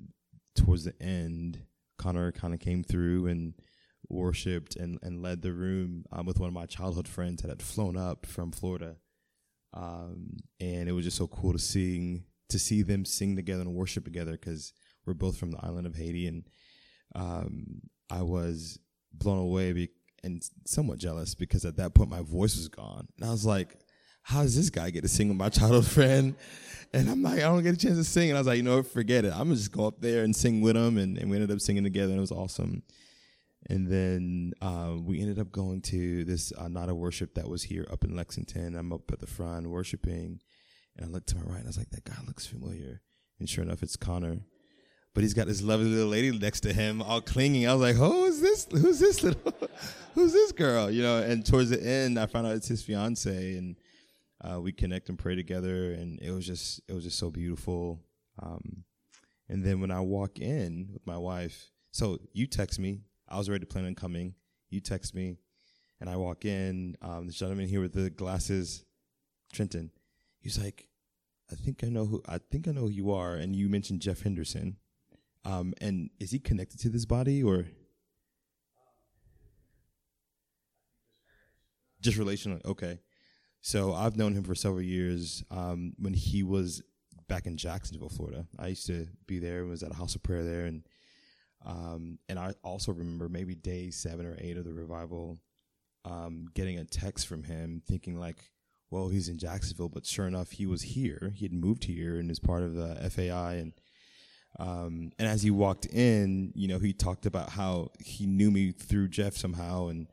[0.56, 1.64] towards the end,
[1.98, 3.54] Connor kind of came through and
[4.10, 7.62] worshipped and, and led the room um, with one of my childhood friends that had
[7.62, 8.98] flown up from Florida.
[9.74, 13.74] Um, and it was just so cool to see to see them sing together and
[13.74, 14.74] worship together because
[15.06, 16.28] we're both from the island of Haiti.
[16.28, 16.44] And
[17.16, 18.80] um, I was
[19.14, 19.90] blown away be-
[20.24, 23.08] and somewhat jealous because at that point my voice was gone.
[23.18, 23.76] And I was like,
[24.24, 26.36] how does this guy get to sing with my childhood friend?
[26.94, 28.30] And I'm like, I don't get a chance to sing.
[28.30, 29.32] And I was like, you know what, forget it.
[29.32, 30.98] I'm gonna just go up there and sing with him.
[30.98, 32.84] And, and we ended up singing together and it was awesome.
[33.70, 37.64] And then uh, we ended up going to this uh, night of worship that was
[37.64, 38.76] here up in Lexington.
[38.76, 40.40] I'm up at the front worshiping.
[41.00, 43.02] And I looked to my right and I was like, that guy looks familiar.
[43.40, 44.42] And sure enough, it's Connor
[45.14, 47.68] but he's got this lovely little lady next to him, all clinging.
[47.68, 48.68] I was like, "Who is this?
[48.72, 49.54] Who's this little?
[50.16, 51.18] Who's this girl?" You know.
[51.18, 53.76] And towards the end, I found out it's his fiance, and
[54.42, 58.00] uh, we connect and pray together, and it was just it was just so beautiful.
[58.42, 58.84] Um,
[59.50, 63.02] and then when I walk in with my wife, so you text me.
[63.28, 64.36] I was already planning on coming.
[64.70, 65.38] You text me,
[66.00, 66.96] and I walk in.
[67.02, 68.86] Um, the gentleman here with the glasses,
[69.52, 69.92] Trenton.
[70.40, 70.88] He's like,
[71.52, 72.22] "I think I know who.
[72.28, 74.78] I think I know who you are." And you mentioned Jeff Henderson.
[75.46, 77.68] Um, and is he connected to this body or
[82.02, 82.64] just relationally?
[82.66, 83.00] Okay.
[83.62, 85.44] So I've known him for several years.
[85.52, 86.82] Um, when he was
[87.28, 89.66] back in Jacksonville, Florida, I used to be there.
[89.66, 90.84] Was at a house of prayer there, and
[91.66, 95.40] um, and I also remember maybe day seven or eight of the revival,
[96.06, 98.38] um, getting a text from him, thinking like,
[98.92, 101.32] well, he's in Jacksonville, but sure enough, he was here.
[101.36, 103.74] He had moved here and is part of the FAI and
[104.58, 108.72] um, and as he walked in, you know, he talked about how he knew me
[108.72, 109.88] through Jeff somehow.
[109.88, 110.08] And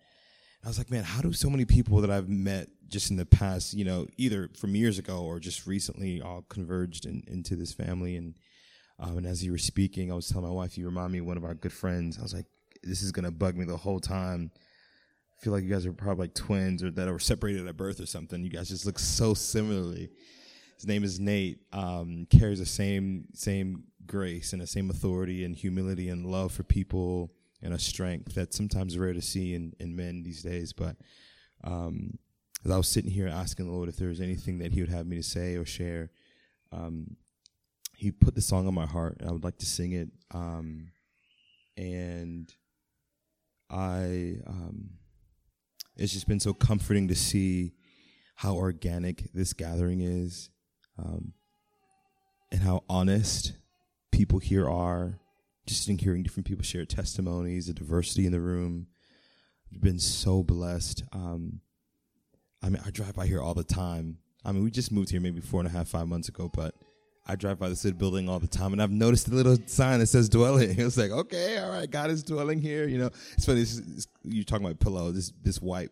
[0.64, 3.26] I was like, man, how do so many people that I've met just in the
[3.26, 7.72] past, you know, either from years ago or just recently all converged in, into this
[7.72, 8.16] family?
[8.16, 8.34] And,
[9.00, 11.26] um, and as you were speaking, I was telling my wife, you remind me of
[11.26, 12.18] one of our good friends.
[12.18, 12.46] I was like,
[12.82, 14.50] this is to bug me the whole time.
[15.38, 18.06] Feel like you guys are probably like twins or that were separated at birth or
[18.06, 18.42] something.
[18.42, 20.10] You guys just look so similarly.
[20.76, 21.60] His name is Nate.
[21.72, 26.62] Um, carries the same same grace and the same authority and humility and love for
[26.62, 27.32] people
[27.62, 30.72] and a strength that's sometimes rare to see in, in men these days.
[30.72, 30.96] But
[31.64, 32.18] um,
[32.64, 34.90] as I was sitting here asking the Lord if there was anything that He would
[34.90, 36.10] have me to say or share,
[36.72, 37.16] um,
[37.96, 40.08] He put the song on my heart, and I would like to sing it.
[40.32, 40.92] Um,
[41.76, 42.52] and
[43.70, 44.90] I, um,
[45.96, 47.72] it's just been so comforting to see
[48.36, 50.50] how organic this gathering is,
[50.98, 51.32] um,
[52.52, 53.54] and how honest
[54.12, 55.18] people here are.
[55.66, 58.86] Just in hearing different people share testimonies, the diversity in the room.
[59.72, 61.02] I've been so blessed.
[61.12, 61.60] Um,
[62.62, 64.18] I mean, I drive by here all the time.
[64.44, 66.74] I mean, we just moved here maybe four and a half, five months ago, but
[67.26, 69.98] I drive by the little building all the time, and I've noticed the little sign
[69.98, 72.86] that says "dwelling." It's like, okay, all right, God is dwelling here.
[72.86, 73.62] You know, it's funny.
[73.62, 75.10] It's, it's, you're talking about pillow.
[75.10, 75.90] This this white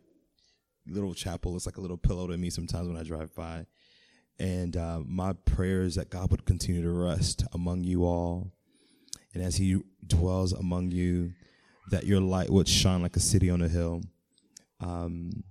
[0.86, 3.66] little chapel looks like a little pillow to me sometimes when I drive by.
[4.39, 8.52] And uh, my prayer is that God would continue to rest among you all.
[9.32, 11.32] And as He dwells among you,
[11.90, 14.02] that your light would shine like a city on a hill.
[14.81, 15.44] Um,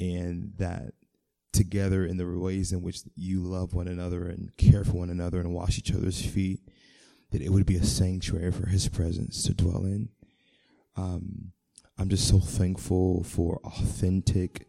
[0.00, 0.94] and that
[1.54, 5.40] together in the ways in which you love one another and care for one another
[5.40, 6.60] and wash each other's feet,
[7.30, 10.10] that it would be a sanctuary for His presence to dwell in.
[10.96, 11.52] Um,
[11.98, 14.66] I'm just so thankful for authentic,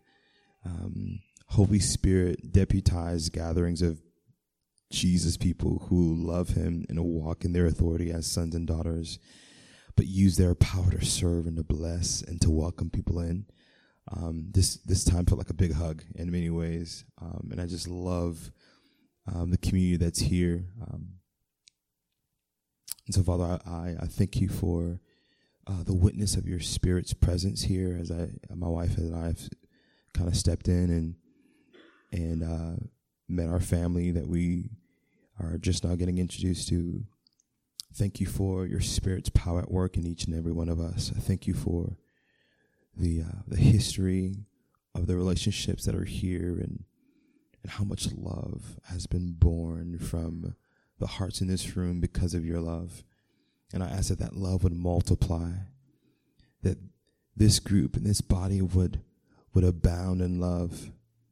[0.64, 4.00] um, Holy Spirit deputized gatherings of
[4.92, 9.20] Jesus people who love him and walk in their authority as sons and daughters.
[9.96, 13.46] but use their power to serve and to bless and to welcome people in.
[14.12, 17.66] Um, this this time felt like a big hug in many ways, um, and I
[17.66, 18.52] just love
[19.34, 20.66] um, the community that's here.
[20.82, 21.16] Um,
[23.08, 25.00] and so, Father, I, I thank you for
[25.68, 29.50] uh, the witness of your Spirit's presence here, as I my wife and I have
[30.14, 31.16] kind of stepped in and
[32.12, 32.84] and uh,
[33.28, 34.70] met our family that we
[35.40, 37.06] are just now getting introduced to.
[37.94, 41.14] Thank you for your Spirit's power at work in each and every one of us.
[41.16, 41.96] I thank you for
[42.98, 44.36] the uh, the history
[44.94, 46.84] of the relationships that are here and
[47.62, 50.56] and how much love has been born from
[51.00, 53.04] the hearts in this room because of your love.
[53.74, 55.50] And I ask that that love would multiply,
[56.62, 56.78] that
[57.36, 59.02] this group and this body would
[59.54, 60.92] would abound in love.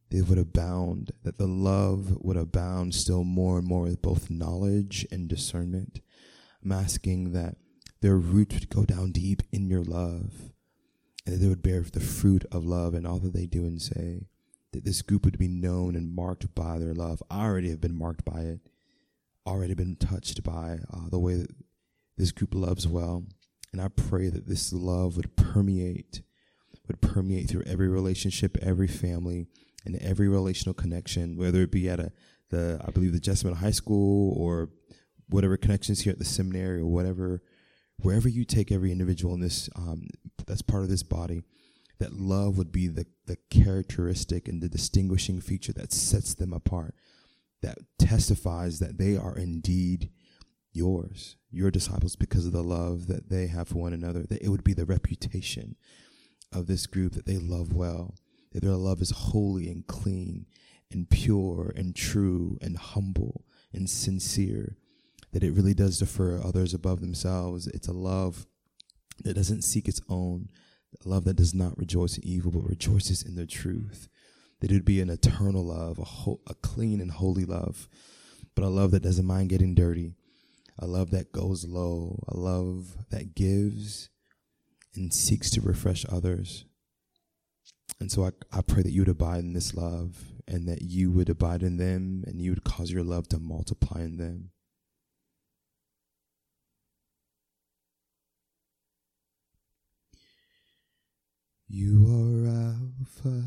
[0.10, 5.08] It would abound, that the love would abound still more and more with both knowledge
[5.12, 6.02] and discernment.
[6.64, 7.58] I'm asking that
[8.02, 10.53] their roots would go down deep in your love
[11.26, 13.82] and that they would bear the fruit of love in all that they do and
[13.82, 14.28] say.
[14.72, 17.22] That this group would be known and marked by their love.
[17.30, 18.60] I already have been marked by it,
[19.46, 21.52] already been touched by uh, the way that
[22.18, 23.24] this group loves well.
[23.72, 26.22] And I pray that this love would permeate,
[26.88, 29.48] would permeate through every relationship, every family,
[29.86, 32.12] and every relational connection, whether it be at a
[32.54, 34.70] the I believe the Jessamine High School or
[35.30, 37.42] whatever connections here at the seminary or whatever,
[37.98, 40.08] wherever you take every individual in this um,
[40.48, 41.42] that's part of this body,
[42.00, 46.96] that love would be the the characteristic and the distinguishing feature that sets them apart,
[47.62, 50.10] that testifies that they are indeed
[50.74, 54.24] yours, your disciples, because of the love that they have for one another.
[54.24, 55.76] That it would be the reputation
[56.52, 58.16] of this group that they love well,
[58.52, 60.46] that their love is holy and clean
[60.92, 64.78] and pure and true and humble and sincere,
[65.32, 67.68] that it really does defer others above themselves.
[67.68, 68.46] It's a love
[69.24, 70.50] that doesn't seek its own,
[71.04, 74.08] a love that does not rejoice in evil, but rejoices in the truth.
[74.60, 77.90] That it would be an eternal love, a, ho- a clean and holy love,
[78.56, 80.14] but a love that doesn't mind getting dirty,
[80.80, 84.10] a love that goes low, a love that gives
[84.96, 86.66] and seeks to refresh others.
[88.00, 90.18] And so I, I pray that you would abide in this love
[90.48, 94.02] and that you would abide in them and you would cause your love to multiply
[94.02, 94.52] in them.
[101.76, 103.42] You are Alpha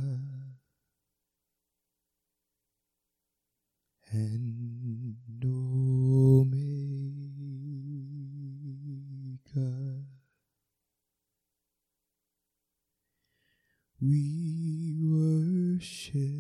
[4.11, 6.57] and Omega.
[14.01, 16.36] We worship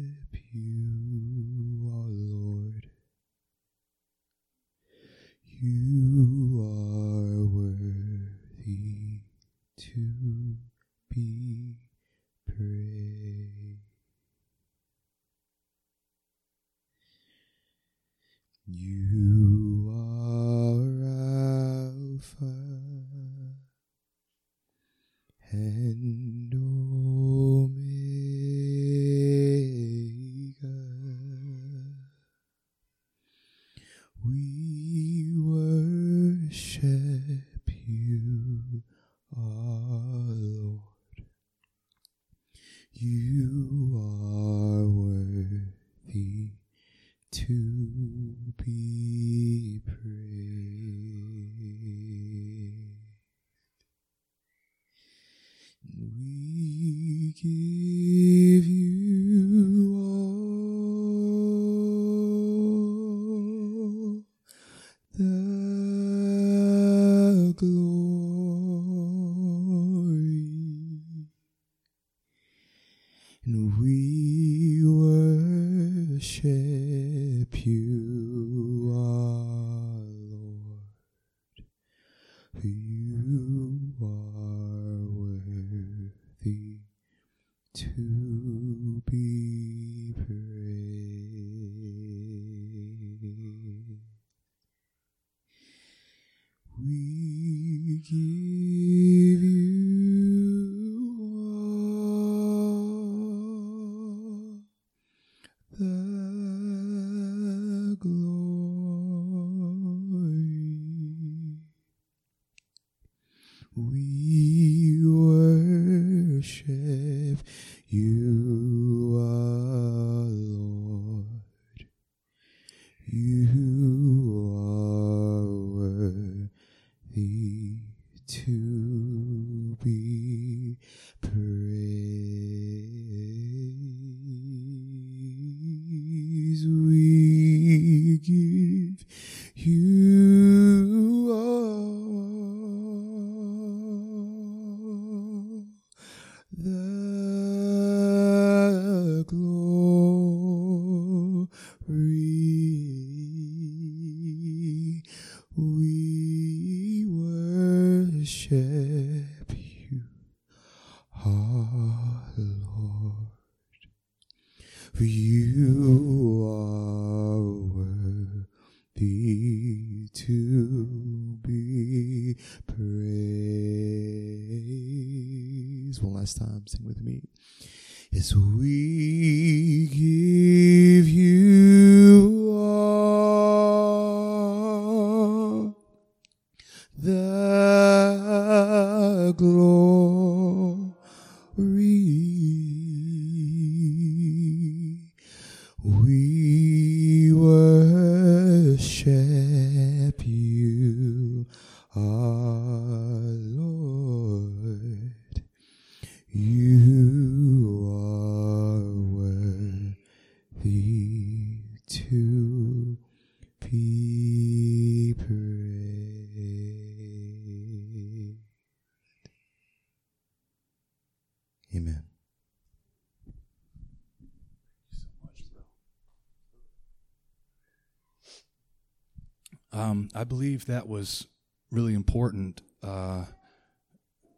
[230.36, 231.26] believe that was
[231.70, 232.60] really important.
[232.82, 233.24] Uh,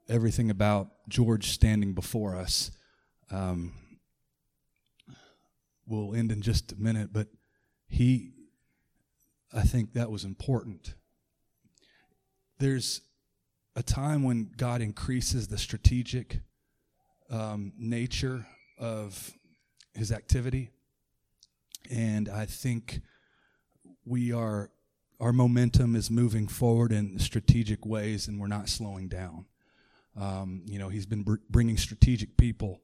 [0.09, 2.71] everything about George standing before us.
[3.33, 3.73] Um,
[5.89, 7.27] will end in just a minute, but
[7.89, 8.31] he,
[9.53, 10.95] I think that was important.
[12.61, 13.01] There's
[13.75, 16.43] a time when God increases the strategic
[17.29, 18.47] um, nature
[18.79, 19.33] of
[19.95, 20.71] his activity.
[21.91, 23.01] And I think
[24.05, 24.71] we are,
[25.21, 29.47] our momentum is moving forward in strategic ways and we're not slowing down.
[30.17, 32.83] Um, you know, he's been br- bringing strategic people.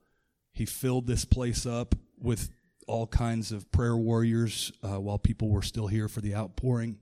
[0.53, 2.51] He filled this place up with
[2.87, 6.99] all kinds of prayer warriors uh, while people were still here for the outpouring.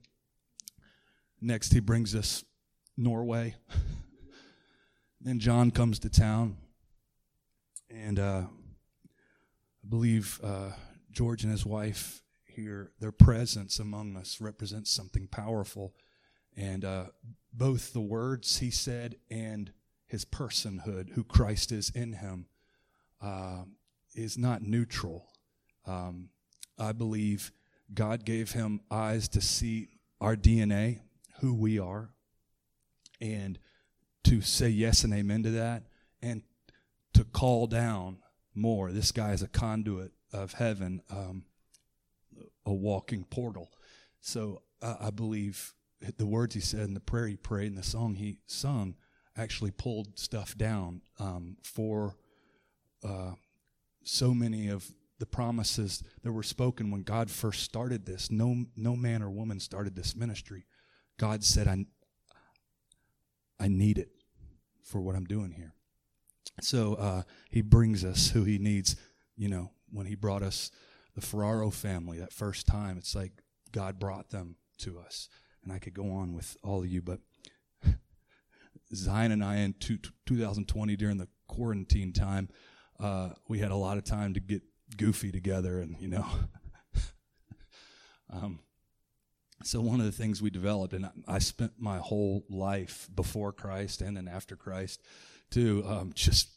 [1.41, 2.43] Next, he brings us
[2.95, 3.55] Norway.
[5.21, 6.57] then John comes to town.
[7.89, 10.71] And uh, I believe uh,
[11.11, 12.21] George and his wife
[12.55, 15.93] here, their presence among us represents something powerful.
[16.55, 17.05] And uh,
[17.51, 19.71] both the words he said and
[20.07, 22.45] his personhood, who Christ is in him,
[23.21, 23.63] uh,
[24.15, 25.27] is not neutral.
[25.85, 26.29] Um,
[26.77, 27.51] I believe
[27.93, 29.89] God gave him eyes to see
[30.21, 30.99] our DNA,
[31.39, 32.09] who we are,
[33.19, 33.59] and
[34.23, 35.83] to say yes and amen to that,
[36.21, 36.43] and
[37.13, 38.19] to call down
[38.55, 38.91] more.
[38.91, 41.45] This guy is a conduit of heaven, um,
[42.65, 43.71] a walking portal.
[44.21, 45.73] So uh, I believe
[46.17, 48.95] the words he said and the prayer he prayed and the song he sung
[49.35, 52.15] actually pulled stuff down um, for
[53.03, 53.31] uh,
[54.03, 58.29] so many of the promises that were spoken when God first started this.
[58.29, 60.65] No, no man or woman started this ministry.
[61.17, 61.85] God said, I,
[63.59, 64.09] I need it
[64.83, 65.73] for what I'm doing here.
[66.61, 68.95] So uh, he brings us who he needs.
[69.35, 70.71] You know, when he brought us
[71.15, 73.31] the Ferraro family that first time, it's like
[73.71, 75.29] God brought them to us.
[75.63, 77.19] And I could go on with all of you, but
[78.93, 82.49] Zion and I in two, 2020 during the quarantine time,
[82.99, 84.61] uh, we had a lot of time to get
[84.97, 86.25] goofy together and, you know.
[88.29, 88.59] um,
[89.63, 93.53] so one of the things we developed, and I, I, spent my whole life before
[93.53, 95.01] Christ and then after Christ,
[95.51, 96.49] to um, just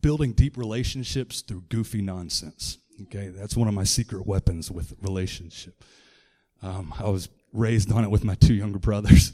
[0.00, 2.78] building deep relationships through goofy nonsense.
[3.00, 5.82] Okay, that's one of my secret weapons with relationship.
[6.62, 9.32] Um, I was raised on it with my two younger brothers.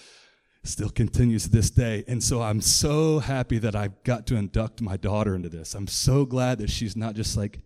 [0.64, 2.04] Still continues to this day.
[2.08, 5.74] And so I'm so happy that I got to induct my daughter into this.
[5.74, 7.60] I'm so glad that she's not just like,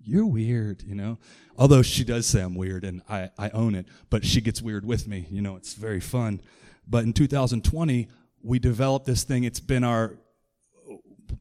[0.00, 1.18] you're weird, you know?
[1.56, 4.84] Although she does say I'm weird and I, I own it, but she gets weird
[4.84, 5.26] with me.
[5.30, 6.42] You know, it's very fun.
[6.86, 8.08] But in 2020,
[8.42, 9.44] we developed this thing.
[9.44, 10.18] It's been our,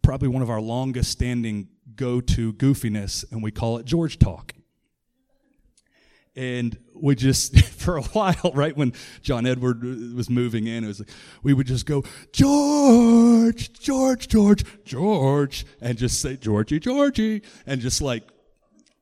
[0.02, 4.54] probably one of our longest standing go to goofiness, and we call it George Talk.
[6.36, 11.00] And we just, for a while, right when John Edward was moving in, it was
[11.00, 11.10] like,
[11.44, 18.02] we would just go, George, George, George, George, and just say, Georgie, Georgie, and just
[18.02, 18.24] like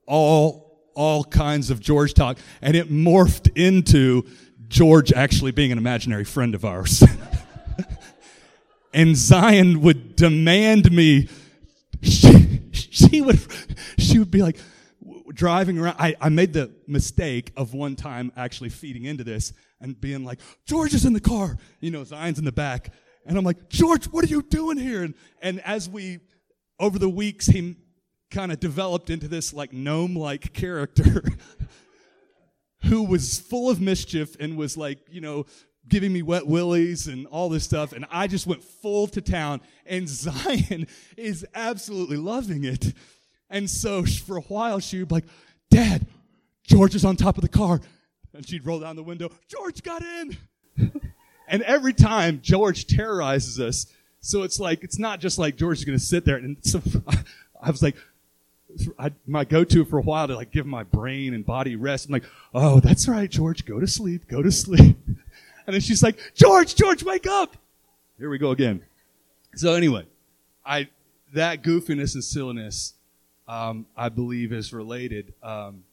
[0.05, 2.37] all, all kinds of George talk.
[2.61, 4.25] And it morphed into
[4.67, 7.03] George actually being an imaginary friend of ours.
[8.93, 11.29] and Zion would demand me,
[13.09, 13.39] she, would,
[13.97, 14.57] she would be like,
[15.33, 19.51] driving around, I, I made the mistake of one time actually feeding into this
[19.81, 21.57] and being like, George is in the car.
[21.79, 22.93] You know, Zion's in the back.
[23.25, 25.03] And I'm like, George, what are you doing here?
[25.03, 26.19] And, and as we,
[26.79, 27.77] over the weeks, he
[28.29, 31.23] kind of developed into this like gnome like character
[32.83, 35.45] who was full of mischief and was like, you know,
[35.87, 37.93] giving me wet willies and all this stuff.
[37.93, 39.61] And I just went full to town.
[39.85, 40.87] And Zion
[41.17, 42.93] is absolutely loving it.
[43.49, 45.25] And so for a while, she would be like,
[45.69, 46.05] Dad,
[46.63, 47.81] George is on top of the car.
[48.33, 50.37] And she'd roll down the window, George got in.
[51.47, 53.85] and every time, George terrorizes us.
[54.21, 56.37] So it's like, it's not just like George is going to sit there.
[56.37, 56.81] And so
[57.61, 57.95] I was like,
[58.97, 62.07] I, my go-to for a while to like give my brain and body rest.
[62.07, 62.23] I'm like,
[62.55, 64.97] oh, that's right, George, go to sleep, go to sleep.
[65.65, 67.55] And then she's like, George, George, wake up.
[68.17, 68.83] Here we go again.
[69.55, 70.05] So anyway,
[70.65, 70.89] I,
[71.33, 72.93] that goofiness and silliness,
[73.47, 75.83] um, I believe is related, um,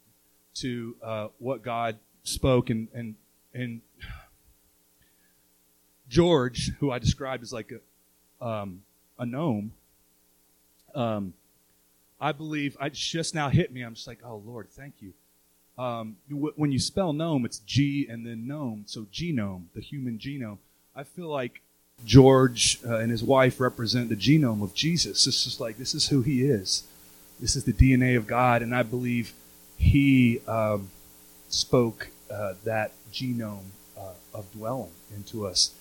[0.54, 3.14] to, uh, what God spoke and, and,
[3.54, 3.80] and
[6.08, 7.72] George, who I described as like
[8.40, 8.82] a, um,
[9.18, 9.72] a gnome,
[10.94, 11.34] um,
[12.20, 13.82] I believe it just now hit me.
[13.82, 15.14] I'm just like, oh Lord, thank you.
[15.80, 20.18] Um, w- when you spell gnome, it's G and then gnome, so genome, the human
[20.18, 20.58] genome.
[20.94, 21.62] I feel like
[22.04, 25.26] George uh, and his wife represent the genome of Jesus.
[25.26, 26.84] It's just like this is who he is.
[27.40, 29.32] This is the DNA of God, and I believe
[29.78, 30.90] he um,
[31.48, 35.72] spoke uh, that genome uh, of dwelling into us.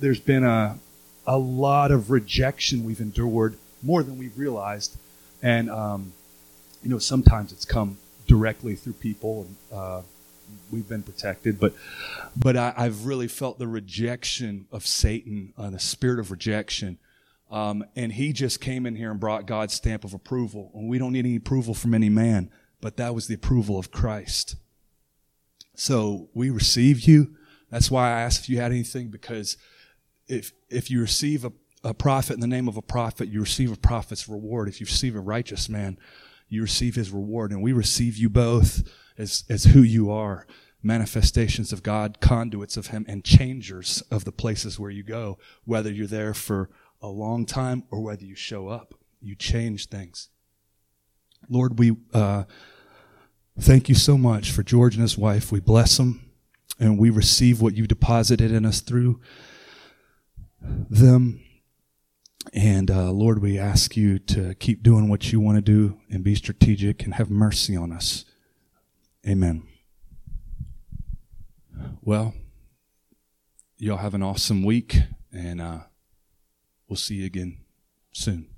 [0.00, 0.78] There's been a
[1.26, 4.96] a lot of rejection we've endured more than we've realized
[5.40, 6.12] and um,
[6.82, 7.98] you know sometimes it's come
[8.32, 10.00] directly through people and uh,
[10.70, 11.74] we've been protected but
[12.34, 16.98] but I, have really felt the rejection of satan uh, the spirit of rejection.
[17.50, 20.96] Um, and he just came in here and brought god's stamp of approval and we
[20.96, 22.50] don't need any approval from any man
[22.80, 24.56] but that was the approval of christ.
[25.74, 27.36] So we receive you.
[27.68, 29.58] That's why i asked if you had anything because
[30.26, 31.52] if if you receive a
[31.84, 34.68] a prophet in the name of a prophet, you receive a prophet's reward.
[34.68, 35.98] If you receive a righteous man,
[36.52, 37.50] you receive his reward.
[37.50, 40.46] And we receive you both as, as who you are
[40.82, 45.90] manifestations of God, conduits of him, and changers of the places where you go, whether
[45.90, 46.68] you're there for
[47.00, 48.94] a long time or whether you show up.
[49.20, 50.28] You change things.
[51.48, 52.44] Lord, we uh,
[53.58, 55.52] thank you so much for George and his wife.
[55.52, 56.32] We bless them
[56.78, 59.20] and we receive what you deposited in us through
[60.60, 61.41] them.
[62.52, 66.22] And uh, Lord, we ask you to keep doing what you want to do and
[66.22, 68.26] be strategic and have mercy on us.
[69.26, 69.62] Amen.
[72.02, 72.34] Well,
[73.78, 74.98] y'all have an awesome week,
[75.32, 75.78] and uh,
[76.88, 77.58] we'll see you again
[78.12, 78.51] soon.